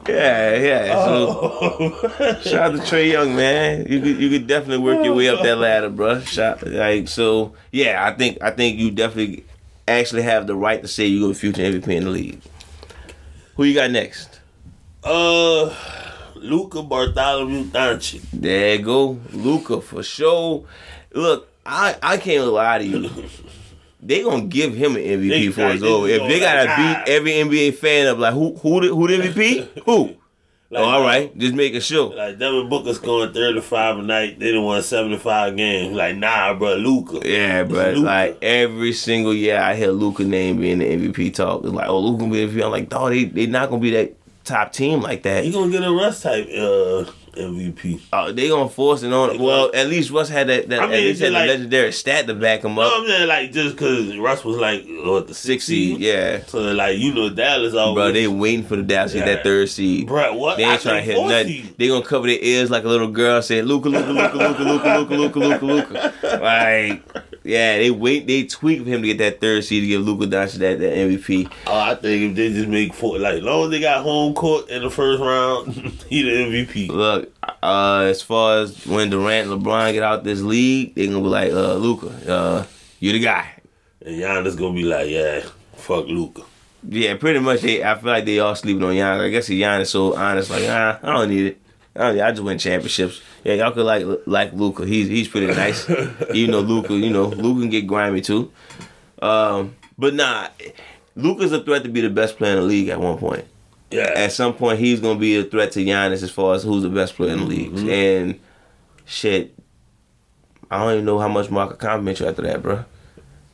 [0.09, 1.05] yeah, yeah.
[1.05, 2.41] So oh.
[2.43, 3.87] shout out to Trae Young, man.
[3.87, 6.21] You could you could definitely work your way up that ladder, bro.
[6.21, 7.53] Shout like so.
[7.71, 9.45] Yeah, I think I think you definitely
[9.87, 12.41] actually have the right to say you're the future MVP in the league.
[13.57, 14.41] Who you got next?
[15.05, 15.75] uh,
[16.43, 18.23] Luka Bartholomew Doncic.
[18.33, 20.65] There you go, Luka for sure.
[21.15, 23.11] Look, I I can't lie to you.
[24.05, 26.09] They gonna give him an MVP They- it's they over.
[26.09, 29.29] If they gotta like, beat every NBA fan up, like who who the, who the
[29.29, 29.83] MVP?
[29.85, 30.17] Who?
[30.71, 32.15] Like, oh, all right, just making sure.
[32.15, 34.41] Like Devin Booker scoring 35 a night.
[34.41, 35.95] They done won 75 games.
[35.95, 37.21] Like, nah, bro, Luka.
[37.29, 38.01] Yeah, Luka.
[38.01, 41.63] like every single year, I hear Luka name being the MVP talk.
[41.63, 42.65] It's like, oh, Luka gonna be MVP.
[42.65, 45.45] I'm like, dog, they they not gonna be that top team like that.
[45.45, 48.01] He gonna get a Russ type uh, MVP.
[48.13, 49.39] Uh, they gonna force it on.
[49.39, 50.69] Well, at least Russ had that.
[50.69, 52.93] that I mean, at least had like- the legendary stat to back him No, up.
[52.95, 56.99] I'm saying like just because Russ was like what the Six seed, yeah, So like
[56.99, 57.95] you know Dallas always.
[57.95, 58.13] bro.
[58.13, 60.07] They waiting for the Dallas to get that third seed.
[60.09, 60.57] Bro, what?
[60.59, 61.47] They I ain't trying to hit nothing.
[61.47, 61.75] seed.
[61.79, 64.89] They gonna cover their ears like a little girl saying, "Luka, Luka, Luka, Luka, Luka,
[64.95, 66.13] Luka, Luka, Luka, Luka."
[66.43, 67.03] Like,
[67.45, 70.27] yeah, they wait, they tweak for him to get that third seed to give Luka
[70.27, 71.51] Doncic that, that MVP.
[71.67, 74.35] Oh, I think if they just make four, like, as long as they got home
[74.35, 75.75] court in the first round,
[76.09, 76.89] he the MVP.
[76.89, 77.33] Look,
[77.63, 81.27] uh, as far as when Durant and LeBron get out this league, they gonna be
[81.27, 82.67] like, uh, Luka, uh,
[83.01, 83.51] you the guy.
[84.05, 86.43] And Giannis is gonna be like, yeah, fuck Luka.
[86.89, 87.61] Yeah, pretty much.
[87.61, 89.21] They, I feel like they all sleeping on Giannis.
[89.21, 91.62] I guess Giannis so honest, like, ah, I don't need it.
[91.95, 93.21] I, don't I just win championships.
[93.45, 94.87] Yeah, y'all could like like Luka.
[94.87, 95.89] He's he's pretty nice.
[96.35, 98.51] Even though Luka, you know, Luka can get grimy too.
[99.21, 100.49] Um, but nah,
[101.15, 103.45] Luka's a threat to be the best player in the league at one point.
[103.91, 104.11] Yeah.
[104.15, 106.89] At some point, he's gonna be a threat to Giannis as far as who's the
[106.89, 107.73] best player in the league.
[107.73, 107.91] Mm-hmm.
[107.91, 108.41] And
[109.05, 109.55] shit,
[110.71, 112.85] I don't even know how much more I could compliment you after that, bro.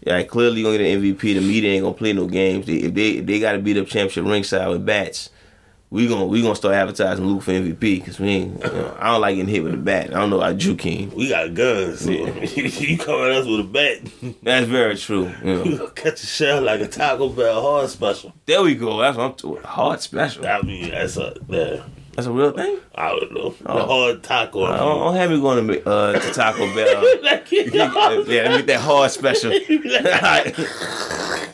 [0.07, 1.21] Yeah, clearly you're gonna get an MVP.
[1.35, 2.67] The media ain't gonna play no games.
[2.67, 5.31] They, if they if they got to beat up championship ringside with bats,
[5.91, 8.63] we gonna we gonna start advertising Luke for MVP because we ain't.
[8.63, 10.09] You know, I don't like getting hit with a bat.
[10.15, 11.11] I don't know about you, King.
[11.15, 12.01] we got guns.
[12.01, 15.33] So you come at us with a bat, That's very true.
[15.43, 15.63] You know.
[15.63, 18.35] we gonna catch a shell like a Taco Bell hard special.
[18.47, 18.99] There we go.
[19.01, 19.63] That's what I'm doing.
[19.63, 20.47] Hard special.
[20.47, 21.83] I mean, that's a, yeah,
[22.13, 22.79] That's a real thing.
[22.95, 23.51] I don't know.
[23.51, 23.87] The Oh.
[23.87, 24.65] hard taco.
[24.65, 27.23] I don't, don't have me going to uh, to Taco Bell.
[27.23, 29.53] like, yeah, let me get that hard special.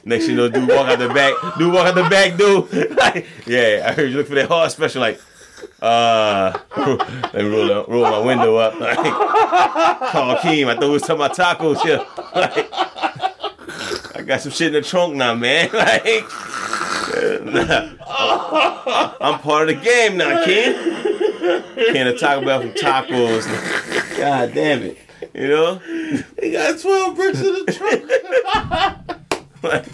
[0.07, 1.35] Next thing you know, dude walk out the back.
[1.57, 2.71] Dude walk out the back, dude.
[3.05, 5.01] Like, yeah, I heard you look for that hard special.
[5.01, 5.21] Like,
[5.81, 8.75] uh, let me roll, roll my window up.
[8.81, 10.69] Like, call Keem.
[10.69, 12.05] I thought we was talking about tacos here.
[12.35, 12.69] Like,
[14.17, 15.71] I got some shit in the trunk now, man.
[15.73, 16.25] Like,
[17.45, 17.95] nah.
[19.21, 21.93] I'm part of the game now, Keem.
[21.93, 23.47] Can of talk about from tacos.
[24.19, 24.99] God damn it.
[25.33, 25.77] You know?
[26.41, 29.21] he got 12 bricks in the trunk.
[29.65, 29.87] Like,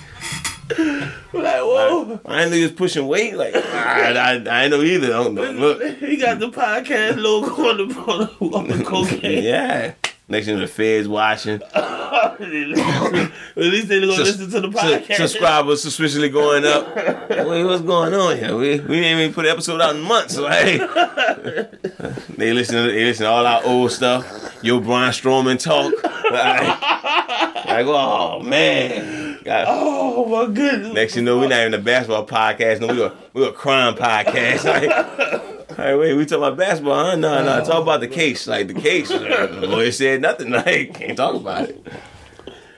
[1.32, 2.20] like, whoa.
[2.24, 3.34] I ain't niggas pushing weight.
[3.36, 5.08] Like, I, I, I ain't know either.
[5.08, 5.50] I Don't know.
[5.50, 5.98] Look.
[5.98, 9.42] He got the podcast logo on the, on the, on the cocaine.
[9.42, 9.94] Yeah.
[10.30, 11.60] Next thing the feds watching.
[11.74, 15.16] At least they gonna Sus- listen to the podcast.
[15.16, 16.94] subscribers suspiciously going up.
[17.28, 18.56] Wait, what's going on here?
[18.56, 20.36] We we didn't even put an episode out in months.
[20.38, 20.78] Like,
[22.36, 24.56] they listen to they listen to all our old stuff.
[24.62, 25.92] Yo, Brian Strowman talk.
[26.30, 29.40] Like, like, oh man.
[29.42, 29.64] God.
[29.68, 30.94] Oh my goodness.
[30.94, 32.80] Next you know, we're not even a basketball podcast.
[32.80, 34.64] No, we a we a crime podcast.
[34.64, 37.04] Like, hey, wait, we talking about basketball?
[37.04, 37.16] Huh?
[37.16, 38.46] No, no, oh, talk about the case.
[38.46, 39.08] Like the case.
[39.10, 40.50] The lawyer said nothing.
[40.52, 41.86] Like, can't talk about it.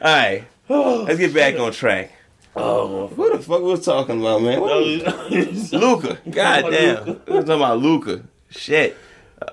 [0.01, 2.13] All right, let's get back on track.
[2.55, 4.61] Oh, What the fuck we was talking about, man?
[4.61, 6.19] Luka.
[6.31, 7.05] God damn.
[7.07, 8.23] We was talking about Luka.
[8.51, 8.97] Shit.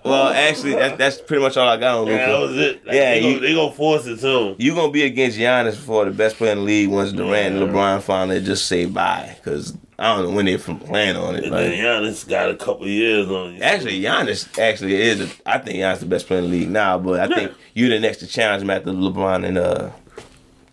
[0.05, 2.41] Well, actually, that's that's pretty much all I got on Yeah, that Luka.
[2.51, 2.85] was it.
[2.85, 4.55] Like, Yeah, they, you- gonna, they gonna force it too.
[4.59, 7.69] You gonna be against Giannis for the best player in the league once Durant and
[7.69, 11.43] LeBron finally just say bye, because I don't know when they're from playing on it.
[11.43, 13.61] And Like, then Giannis got a couple years on it.
[13.61, 15.19] Actually, Giannis actually is.
[15.21, 17.89] A, I think Giannis the best player in the league now, but I think you're
[17.89, 19.89] the next to challenge him after LeBron and uh,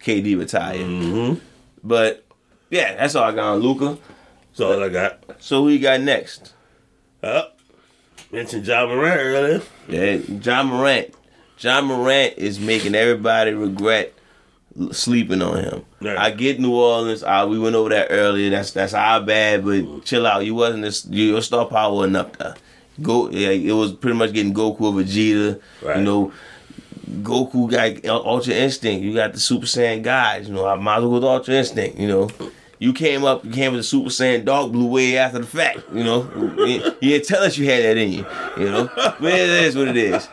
[0.01, 0.79] KD retire.
[0.79, 1.35] hmm
[1.83, 2.25] But
[2.71, 3.99] yeah, that's all I got on Luka.
[4.51, 5.19] That's all I got.
[5.41, 6.53] So who you got next?
[7.23, 7.59] Up.
[8.31, 9.63] Mentioned Ja Morant earlier.
[9.89, 11.15] Yeah, Ja Morant.
[11.59, 14.13] Ja Morant is making everybody regret
[14.93, 15.85] sleeping on him.
[16.01, 16.19] Right.
[16.19, 17.23] I get New Orleans.
[17.23, 18.51] Uh, we went over that earlier.
[18.51, 20.45] That's that's our bad, but chill out.
[20.45, 21.07] You wasn't this.
[21.07, 22.55] Your star power wasn't up there.
[23.03, 23.31] Go.
[23.31, 25.61] Yeah, it was pretty much getting Goku or Vegeta.
[25.83, 25.99] Right.
[25.99, 26.33] You know,
[27.23, 29.05] Goku got Ultra Instinct.
[29.05, 30.49] You got the Super Saiyan guys.
[30.49, 31.99] You know, I might as well go with Ultra Instinct.
[31.99, 32.31] You know.
[32.79, 35.81] You came up, you came with the Super Saiyan dog blue way after the fact,
[35.95, 36.31] you know.
[36.67, 38.27] You didn't tell us you had that in you,
[38.59, 38.91] you know.
[38.95, 40.29] But it is what it is.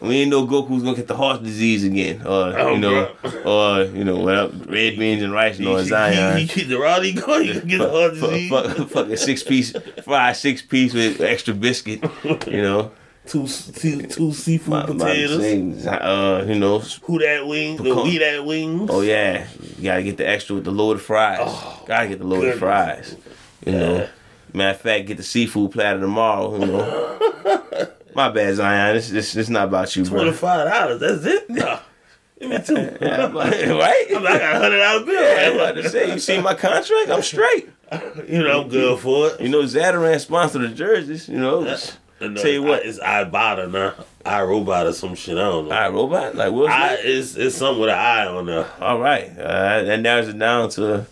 [0.00, 3.10] We didn't know Goku was gonna get the heart disease again, or Oh, you know,
[3.44, 6.36] or uh, you know, whatever, red beans and rice, you know, he, Zion.
[6.36, 7.46] he, he keep the Roddy going.
[7.46, 8.50] You can get the heart Fuck- disease.
[8.50, 9.72] fuck- Fucking six piece,
[10.04, 12.04] fried six piece with extra biscuit,
[12.46, 12.92] you know.
[13.30, 15.40] Two, two, two seafood My- my potatoes.
[15.40, 16.80] things, Uh, you know.
[17.04, 17.76] Who that wing?
[17.76, 18.90] The we that wings.
[18.92, 19.44] Oh yeah,
[19.78, 21.38] you gotta get the extra with the loaded fries.
[21.40, 22.58] Oh, gotta get the loaded goodness.
[22.58, 23.16] fries.
[23.64, 23.94] You know.
[23.98, 24.06] Yeah.
[24.52, 26.58] Matter of fact, get the seafood platter tomorrow.
[26.58, 27.88] You know.
[28.16, 28.96] My bad, Zion.
[28.96, 30.32] This this this not about you, Twenty bro.
[30.32, 31.00] five dollars.
[31.00, 31.48] That's it.
[32.40, 32.96] Give me two.
[33.06, 34.06] Yeah, I'm like, right?
[34.08, 35.22] I got a hundred dollar bill.
[35.22, 36.12] Yeah, I'm about to say.
[36.12, 37.10] You see my contract?
[37.10, 37.68] I'm straight.
[38.28, 39.40] You know, I'm good for it.
[39.40, 41.28] You know, Zatarain sponsored the jerseys.
[41.28, 41.76] You know.
[42.20, 42.84] And, Tell you what.
[42.84, 43.94] it's iBot now.
[44.26, 45.38] iRobot or some shit.
[45.38, 45.74] I don't know.
[45.74, 46.34] All right, robot.
[46.34, 48.66] Like Will I, it's it's something with an eye on there.
[48.80, 51.06] All right, uh, that narrows it down to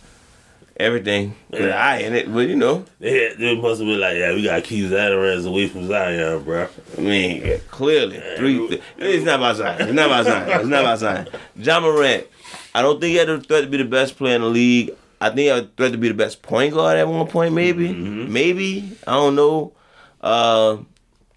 [0.76, 2.32] everything with an eye in it.
[2.32, 5.46] But you know, They, had, they must have been like, yeah, we gotta keep Zatarain's
[5.46, 6.68] away from Zion, bro.
[6.96, 8.80] I mean, yeah, clearly, three.
[8.98, 9.80] It's not about Zion.
[9.82, 10.61] It's not about Zion.
[10.61, 11.28] It's not about Zion.
[11.56, 12.26] Ja Morant.
[12.74, 14.90] I don't think he had a threat to be the best player in the league.
[15.20, 17.54] I think he had a threat to be the best point guard at one point,
[17.54, 17.92] maybe.
[17.94, 19.72] Maybe I don't know.
[20.20, 20.78] Uh,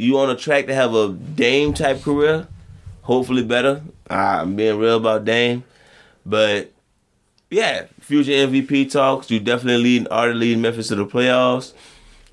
[0.02, 2.48] you on a track to have a Dame type career?
[3.04, 3.82] Hopefully better.
[4.10, 5.64] I'm being real about Dame,
[6.26, 6.72] but
[7.50, 9.30] yeah, future MVP talks.
[9.32, 11.74] You definitely leading, are leading Memphis to the playoffs.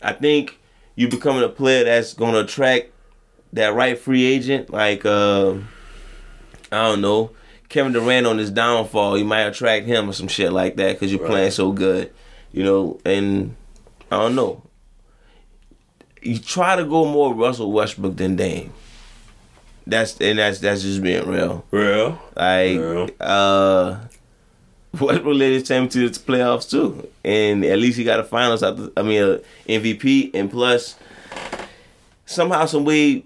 [0.02, 0.58] I think
[0.94, 2.90] you becoming a player that's going to attract
[3.52, 5.54] that right free agent, like uh,
[6.72, 7.30] I don't know,
[7.68, 9.16] Kevin Durant on his downfall.
[9.18, 11.30] You might attract him or some shit like that because you're Right.
[11.30, 12.12] playing so good,
[12.52, 13.00] you know.
[13.04, 13.56] And
[14.10, 14.62] I don't know.
[16.22, 18.72] You try to go more Russell Westbrook than Dame.
[19.86, 21.64] That's and that's that's just being real.
[21.70, 22.20] Real.
[22.36, 23.06] Like, Yeah.
[23.20, 24.00] uh,
[25.00, 28.62] Westbrook led his team to the playoffs too, and at least he got a finals.
[28.62, 30.96] After, I mean, a MVP, and plus,
[32.26, 33.24] somehow, some way,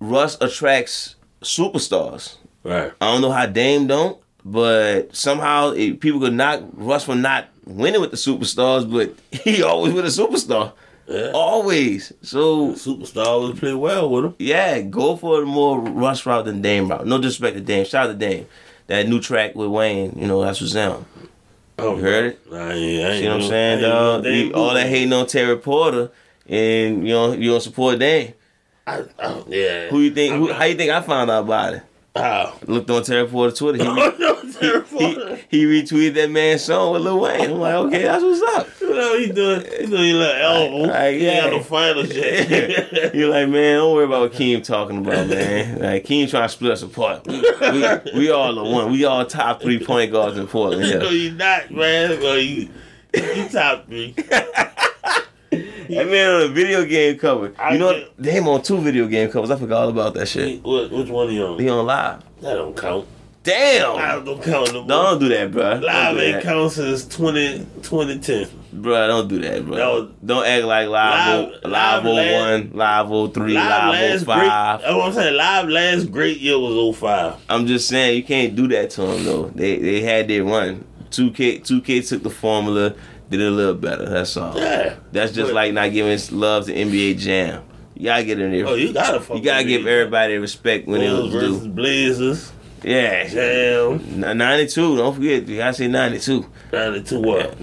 [0.00, 2.36] Russ attracts superstars.
[2.64, 2.92] Right.
[3.00, 7.46] I don't know how Dame don't, but somehow it, people could knock Russ for not
[7.64, 10.72] winning with the superstars, but he always with a superstar,
[11.08, 11.30] Yeah.
[11.32, 12.12] always.
[12.22, 14.34] So Superstar was play well with him.
[14.38, 17.06] yeah, go for a more Russ route than Dame route.
[17.06, 17.84] No disrespect to Dame.
[17.86, 18.46] Shout out to Dame.
[18.88, 21.04] That new track with Wayne, you know, that's what's down.
[21.78, 22.40] Oh, You heard it?
[22.52, 24.24] I ain't, I ain't See what I'm saying, dog?
[24.26, 26.10] You- all that hating on Terry Porter,
[26.48, 28.34] and you know you don't support Dame.
[28.86, 29.88] I, I, yeah.
[29.88, 30.34] Who you think?
[30.34, 31.82] Who, how you think I found out about it?
[32.16, 32.54] How?
[32.66, 33.84] Looked on Terry Porter Twitter.
[33.84, 35.38] He, Oh, no, Terry he, Porter.
[35.50, 37.50] he retweeted that man's song with Lil Wayne.
[37.50, 38.66] I'm like, okay, that's what's up.
[38.98, 40.76] You know, he doing, he doing his little elbow.
[40.92, 43.14] Like, He ain't got no final shit.
[43.14, 45.78] You're like, man, don't worry about what Keem talking about, man.
[45.80, 47.26] Like, Keem trying to split us apart.
[47.26, 48.90] We, we, we all the one.
[48.90, 50.84] We all top three point guards in Portland.
[50.90, 51.08] Yeah.
[51.10, 52.20] you not, man.
[52.20, 52.68] Well, you,
[53.14, 54.14] you top three.
[55.50, 57.54] That man on a video game cover.
[57.58, 59.50] I You know, get- they him on two video game covers.
[59.50, 60.62] I forgot all about that shit.
[60.62, 61.58] What, which one are you on?
[61.58, 62.22] He on live.
[62.42, 63.08] That don't count.
[63.48, 63.94] Damn.
[63.94, 64.88] Live don't count no more.
[64.88, 65.74] No, don't do that, bro.
[65.74, 68.48] Live ain't count since 20, 2010.
[68.72, 70.00] Bro, don't do that, bro.
[70.02, 74.24] Was- don't act like live, Live- o- live, Live 01, live 03, Live live last
[74.26, 74.38] 05.
[74.38, 74.48] great.
[74.48, 75.36] That's what I'm saying.
[75.36, 77.34] Live last great year was 05.
[77.48, 79.50] I'm just saying you can't do that to them though.
[79.54, 80.84] They they had their run.
[81.10, 82.92] Two K two K took the formula,
[83.30, 84.04] did it a little better.
[84.04, 84.56] That's all.
[84.58, 84.96] Yeah.
[85.12, 87.62] That's just But- like not giving love to NBA Jam.
[87.96, 88.66] You gotta get in there.
[88.68, 91.68] Oh, you gotta you gotta give everybody respect when it was versus due.
[91.70, 92.52] Blazers.
[92.82, 93.26] Yeah.
[93.28, 94.24] Jam.
[94.24, 95.48] N- 92, don't forget.
[95.48, 96.46] I say 92.
[96.72, 97.56] 92 what?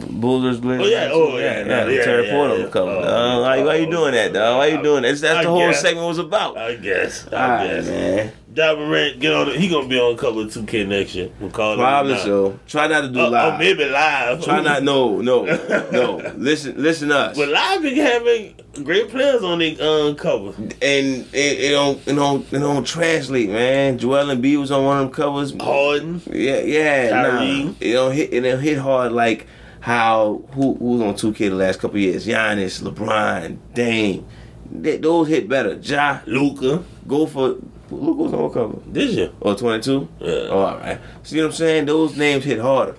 [0.00, 0.86] Bullers Blazers.
[0.86, 1.08] Oh, yeah.
[1.12, 1.64] Oh, yeah.
[1.66, 2.66] Yeah, Yeah, Terry yeah, Porter yeah.
[2.68, 2.90] cover.
[2.90, 4.58] Oh, Uh, why, why you doing that, dog?
[4.58, 5.08] Why you doing that?
[5.08, 5.80] That's, that's I the whole guess.
[5.80, 6.56] segment was about.
[6.56, 7.26] I guess.
[7.32, 7.86] I Alright, guess.
[7.86, 8.32] man.
[8.54, 9.46] Ja Morant, get on.
[9.48, 11.30] The, he gonna be on cover of 2K next year.
[11.40, 12.58] We'll call it Probably so.
[12.68, 13.54] Try not to do Uh, live.
[13.54, 14.44] oh, maybe live.
[14.44, 14.82] Try not.
[14.82, 15.44] No, no,
[15.92, 16.32] no.
[16.36, 17.36] Listen, listen to us.
[17.38, 20.48] But live been having great players on the um, cover.
[20.58, 23.96] and it, it don't it don't it don't translate, man.
[23.96, 25.54] Joel Embiid was on one of them covers.
[25.58, 26.20] Harden.
[26.30, 27.10] Yeah, yeah.
[27.22, 28.34] Nah, it don't hit.
[28.34, 29.46] It don't hit hard like
[29.82, 32.24] how who who was on 2K the last couple years?
[32.24, 34.24] Giannis, LeBron, Dame.
[34.70, 35.74] They, those hit better.
[35.82, 36.84] Ja, Luka.
[37.06, 37.56] go for
[37.90, 38.78] Luka's on cover.
[38.90, 39.34] Did you?
[39.40, 40.08] Or 22?
[40.20, 40.28] Yeah.
[40.28, 41.00] Oh, all right.
[41.24, 41.86] See what I'm saying?
[41.86, 42.96] Those names hit harder.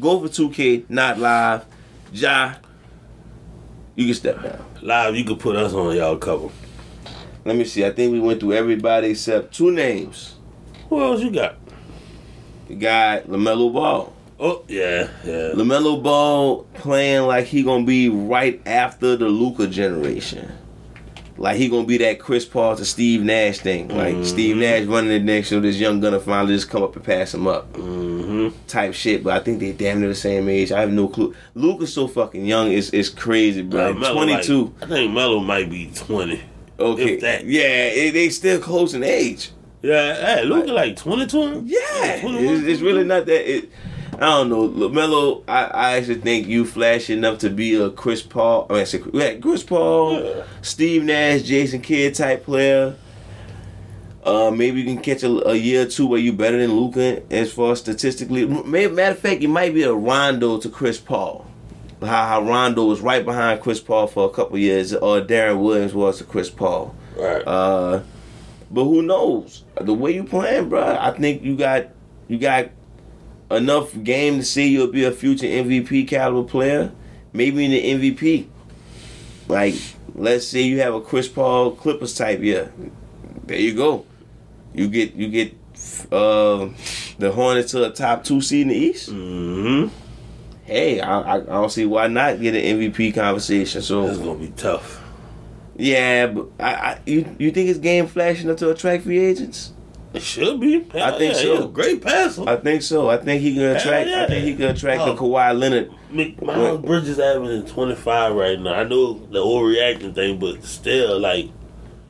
[0.00, 1.66] Go for 2K, not live.
[2.12, 2.54] Ja,
[3.94, 4.64] you can step down.
[4.80, 6.48] Live, you could put us on y'all cover.
[7.44, 7.84] Let me see.
[7.84, 10.36] I think we went through everybody except two names.
[10.88, 11.56] Who else you got?
[12.68, 14.12] The guy LaMelo Ball.
[14.44, 15.52] Oh yeah, yeah.
[15.54, 20.50] LaMelo Ball playing like he gonna be right after the Luka generation.
[21.38, 23.86] Like he gonna be that Chris Paul to Steve Nash thing.
[23.88, 24.24] Like Mhm.
[24.26, 27.32] Steve Nash running the next so this young gunner finally just come up and pass
[27.32, 27.72] him up.
[27.74, 28.48] Mm-hmm.
[28.66, 29.22] Type shit.
[29.22, 30.72] But I think they damn near the same age.
[30.72, 31.34] I have no clue.
[31.54, 33.94] Luka's so fucking young, it's it's crazy, bro.
[33.94, 34.74] Twenty two.
[34.82, 36.42] I think Melo might be twenty.
[36.80, 37.18] Okay.
[37.46, 37.62] Yeah,
[38.08, 39.52] it, they still close in age.
[39.82, 41.62] Yeah, hey, Luka like twenty two.
[41.64, 41.78] Yeah,
[42.24, 43.50] it's, it's really not that.
[43.56, 43.70] It,
[44.26, 45.42] don't know, Lamelo.
[45.48, 48.66] I, I actually think you flash enough to be a Chris Paul.
[48.70, 50.44] I mean, yeah, Chris Paul, Yeah.
[50.62, 52.94] Steve Nash, Jason Kidd type player.
[54.24, 57.22] Uh, maybe you can catch a, a year or two where you're better than Luka
[57.32, 58.46] as far as statistically.
[58.46, 61.44] Matter of fact, you might be a Rondo to Chris Paul.
[62.00, 65.94] How, how Rondo was right behind Chris Paul for a couple years, or Deron Williams
[65.94, 66.94] was to Chris Paul.
[67.16, 67.42] Right.
[67.46, 68.02] Uh,
[68.70, 69.64] but who knows?
[69.80, 71.88] The way you playing, bro, I think you got
[72.28, 72.70] you got
[73.54, 76.92] enough game to see you'll be a future MVP caliber player,
[77.32, 78.46] maybe in the MVP.
[79.48, 79.74] Like,
[80.14, 82.72] let's say you have a Chris Paul Clippers type year.
[83.46, 84.06] There you go.
[84.74, 85.54] You get you get
[86.10, 86.68] uh,
[87.18, 89.10] the Hornets to a top two seed in the East.
[89.10, 89.88] mm-hmm.
[90.64, 93.82] Hey, I, I, I don't see why not get an MVP conversation.
[93.82, 95.02] So That's gonna be tough.
[95.76, 99.72] yeah, but I, I you you think it's game flashing up to attract free agents?
[100.14, 100.82] It should be.
[100.92, 101.68] Hell I think yeah, so.
[101.68, 102.44] great passer.
[102.48, 103.08] I think so.
[103.08, 104.08] I think he can attract.
[104.08, 104.24] yeah.
[104.24, 105.14] I think he can attract Oh.
[105.14, 105.90] the Kawhi Leonard.
[106.42, 108.74] Miles Bridges averaging twenty five right now.
[108.74, 111.48] I know the overreacting thing, but still, like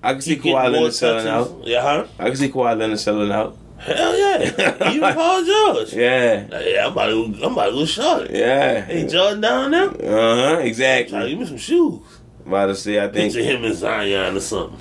[0.02, 1.60] I can see Kawhi Leonard selling out.
[1.64, 2.06] Yeah, huh?
[2.18, 3.56] I can see Kawhi Leonard selling out.
[3.78, 4.90] Hell yeah.
[4.92, 5.92] Even Paul George.
[5.92, 8.30] Yeah, Like, yeah, I'm about to I'm about to go short.
[8.30, 8.80] yeah.
[8.84, 9.88] Hey, Jordan down there?
[9.88, 10.58] Uh huh.
[10.60, 11.30] Exactly.
[11.30, 12.00] give me some shoes.
[12.46, 13.32] About to say, I think.
[13.32, 14.78] Picture him and Zion or something.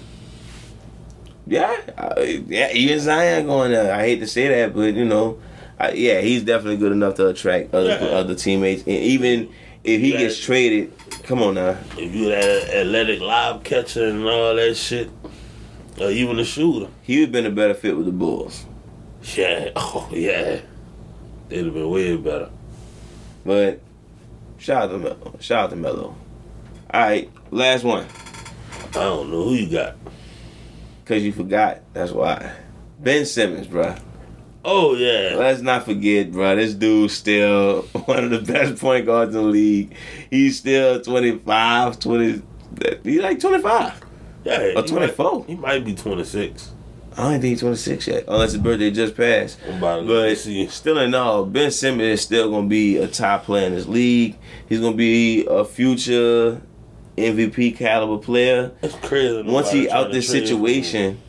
[1.51, 2.13] Yeah, uh,
[2.47, 2.71] yeah.
[2.71, 3.93] Even Zion going there.
[3.93, 5.37] I hate to say that, but you know,
[5.77, 8.05] I, yeah, he's definitely good enough to attract other Yeah.
[8.17, 8.83] other teammates.
[8.83, 9.49] And even
[9.83, 10.93] if he gets traded,
[11.23, 11.77] come on now.
[11.97, 15.09] If you that athletic lob catcher and all that shit,
[15.99, 16.89] or even a shooter.
[17.01, 18.65] He would have been a better fit with the Bulls.
[19.35, 19.71] Yeah.
[19.75, 20.61] Oh, yeah.
[21.49, 22.49] They'd have been way better.
[23.45, 23.81] But
[24.57, 25.35] shout out to Melo.
[25.41, 26.15] Shout out to Melo.
[26.93, 28.05] All right, last one.
[28.91, 29.95] I don't know who you got.
[31.11, 31.81] Cause you forgot.
[31.91, 32.53] That's why.
[33.01, 33.95] Ben Simmons, bro.
[34.63, 35.35] Oh, yeah.
[35.35, 36.55] Let's not forget, bro.
[36.55, 39.93] This dude's still one of the best point guards in the league.
[40.29, 42.41] He's still 25, 20.
[43.03, 44.01] He's like 25.
[44.45, 44.57] Yeah.
[44.57, 45.45] Or he might- 24.
[45.47, 46.71] He might be 26.
[47.17, 48.23] I don't think he's 26 yet.
[48.29, 49.59] Unless his birthday just passed.
[49.65, 50.65] To But see.
[50.67, 54.37] still in all, Ben Simmons is still gonna be a top player in this league.
[54.69, 56.61] He's gonna be a future
[57.17, 58.71] MVP caliber player.
[58.81, 59.41] That's crazy.
[59.43, 61.19] Once he out this situation,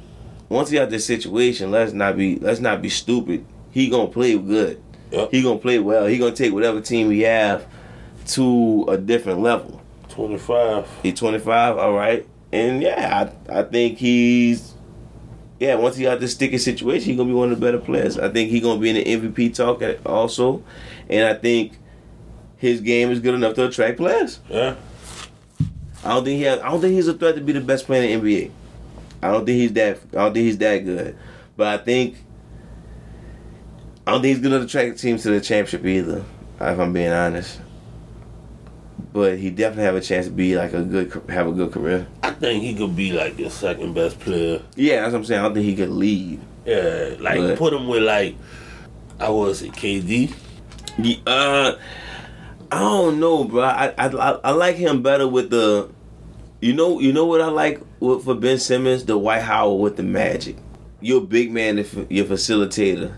[0.49, 3.45] once he out this situation, let's not be let's not be stupid.
[3.71, 4.83] He gonna play good.
[5.11, 5.31] Yep.
[5.31, 6.07] He gonna play well.
[6.07, 7.67] He gonna take whatever team he have
[8.29, 9.81] to a different level.
[10.11, 10.89] 25.
[11.03, 14.75] He 25, all right, and yeah, I I think he's
[15.59, 15.75] yeah.
[15.77, 18.19] Once he out this sticky situation, he gonna be one of the better players.
[18.19, 20.63] I think he gonna be in the MVP talk also,
[21.09, 21.79] and I think
[22.57, 24.41] his game is good enough to attract players.
[24.49, 24.77] Yeah.
[26.05, 27.87] I don't think he has, I don't think he's a threat to be the best
[27.87, 28.51] player in the NBA.
[29.23, 29.99] I don't think he's that.
[30.13, 31.17] I don't think he's that good.
[31.57, 32.17] But I think
[34.07, 36.25] I don't think he's gonna attract teams to the championship either.
[36.61, 37.61] If I'm being honest.
[39.13, 42.07] But he definitely have a chance to be like a good have a good career.
[42.23, 44.63] I think he could be like the second best player.
[44.75, 45.41] Yeah, that's what I'm saying.
[45.41, 46.41] I don't think he could lead.
[46.67, 47.15] Yeah.
[47.21, 48.37] Like, But- put him with, like,
[49.21, 50.33] I was it, KD?
[50.99, 51.73] Ye- Uh,
[52.73, 53.65] I don't know, bro.
[53.65, 54.07] I, I
[54.45, 55.91] I like him better with the,
[56.63, 60.03] you know, you know what I like with, for Ben Simmons, Dwight Howard with the
[60.03, 60.57] Magic.
[61.03, 63.15] You're a big man, if you're a facilitator.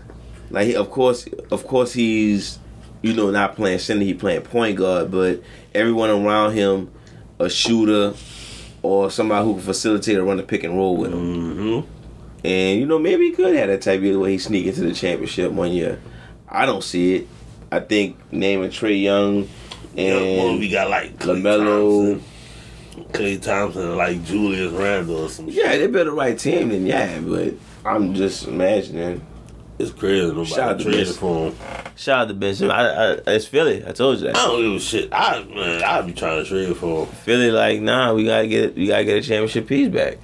[0.49, 2.59] Like, of course, of course, he's,
[3.01, 4.03] you know, not playing center.
[4.03, 5.41] He playing point guard, but
[5.73, 6.91] everyone around him,
[7.39, 8.13] a shooter,
[8.81, 11.19] or somebody who can facilitate or run the pick and roll with him.
[11.19, 11.89] Mm-hmm.
[12.43, 14.93] And you know, maybe he could have that type of way he sneak into the
[14.93, 16.01] championship one year.
[16.49, 17.27] I don't see it.
[17.75, 19.49] I think naming Trae Young
[19.95, 22.13] Yeah, well, and we got like Klay LaMelo.
[22.93, 25.63] Thompson, Klay Thompson, like Julius Randle or some shit.
[25.65, 26.69] yeah, they built the right team.
[26.69, 27.53] Then yeah, but
[27.83, 29.25] I'm just imagining.
[29.77, 30.25] It's crazy.
[30.27, 31.17] Nobody Shout out to traded Vince.
[31.17, 31.55] for him.
[31.97, 32.73] Shout out to Ben Simmons.
[32.79, 33.85] I, I, it's Philly.
[33.85, 34.37] I told you that.
[34.37, 35.09] I don't give a shit.
[35.11, 37.13] I man, I'd be trying to trade for him.
[37.13, 40.17] Philly, like, nah, we gotta get we gotta get a championship piece back.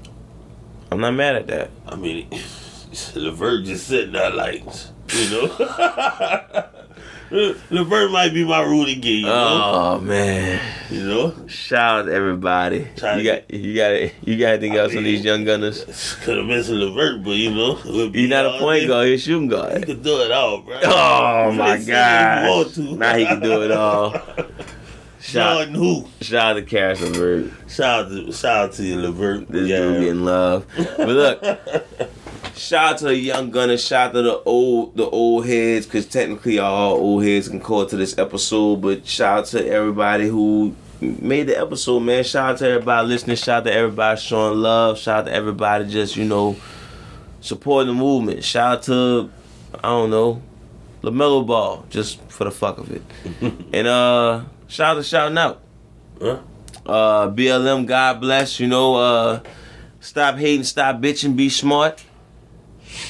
[0.89, 1.69] I'm not mad at that.
[1.85, 2.29] I mean,
[3.15, 4.63] Levert just sitting there like,
[5.09, 5.47] you know.
[7.31, 9.61] Levert might be my Rudy Gay, you know.
[9.63, 10.61] Oh man.
[10.89, 12.87] You know, Shout out to everybody.
[12.97, 15.85] Try You got you got you got anything else on these young gunners?
[16.23, 19.07] could have mentioned Levert, but you know, it would be You're not a point guard,
[19.07, 19.77] a shooting guard.
[19.77, 20.79] He could do it all, bro.
[20.83, 22.99] Oh my They said he want god.
[22.99, 24.11] Now he can do it all.
[25.21, 26.07] Shout, Jordan who?
[26.21, 27.51] shout out to Caris LeVert.
[27.69, 29.47] Shout out to shout out to you, Levert.
[29.49, 30.65] This dude getting love.
[30.75, 31.43] But look,
[32.55, 36.05] shout out to the young gunners, shout out to the old the old heads, because
[36.05, 40.75] technically all old heads can call to this episode, but shout out to everybody who
[41.01, 42.23] made the episode, man.
[42.23, 45.87] Shout out to everybody listening, shout out to everybody showing love, shout out to everybody
[45.87, 46.55] just, you know,
[47.39, 48.43] supporting the movement.
[48.43, 49.31] Shout out to
[49.83, 50.41] I don't know,
[51.01, 53.01] LaMelo Ball, just for the fuck of it.
[53.73, 55.61] and uh shout out to shouting out.
[56.21, 56.39] Huh?
[56.85, 59.39] Uh BLM, God bless, you know, uh
[59.99, 62.03] stop hating, stop bitching, be smart.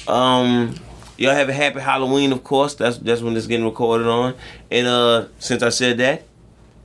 [0.07, 0.75] Um
[1.17, 2.75] y'all have a happy Halloween, of course.
[2.75, 4.35] That's that's when this getting recorded on.
[4.69, 6.23] And uh since I said that,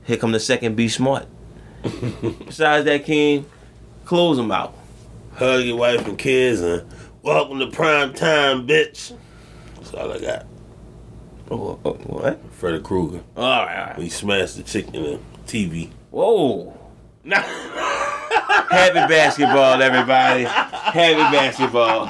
[0.05, 1.25] here come the second be smart.
[1.83, 3.45] Besides that, King,
[4.05, 4.73] close them out.
[5.35, 6.83] Hug your wife and kids and
[7.21, 9.15] welcome to prime time, bitch.
[9.75, 10.45] That's all I got.
[11.49, 12.39] Oh, oh, what?
[12.51, 13.23] Freddy Krueger.
[13.35, 13.99] All right, all right.
[13.99, 15.89] He smashed the chick in the TV.
[16.11, 16.76] Whoa.
[17.27, 17.41] No.
[17.41, 20.43] Happy basketball, everybody.
[20.45, 22.07] Happy basketball.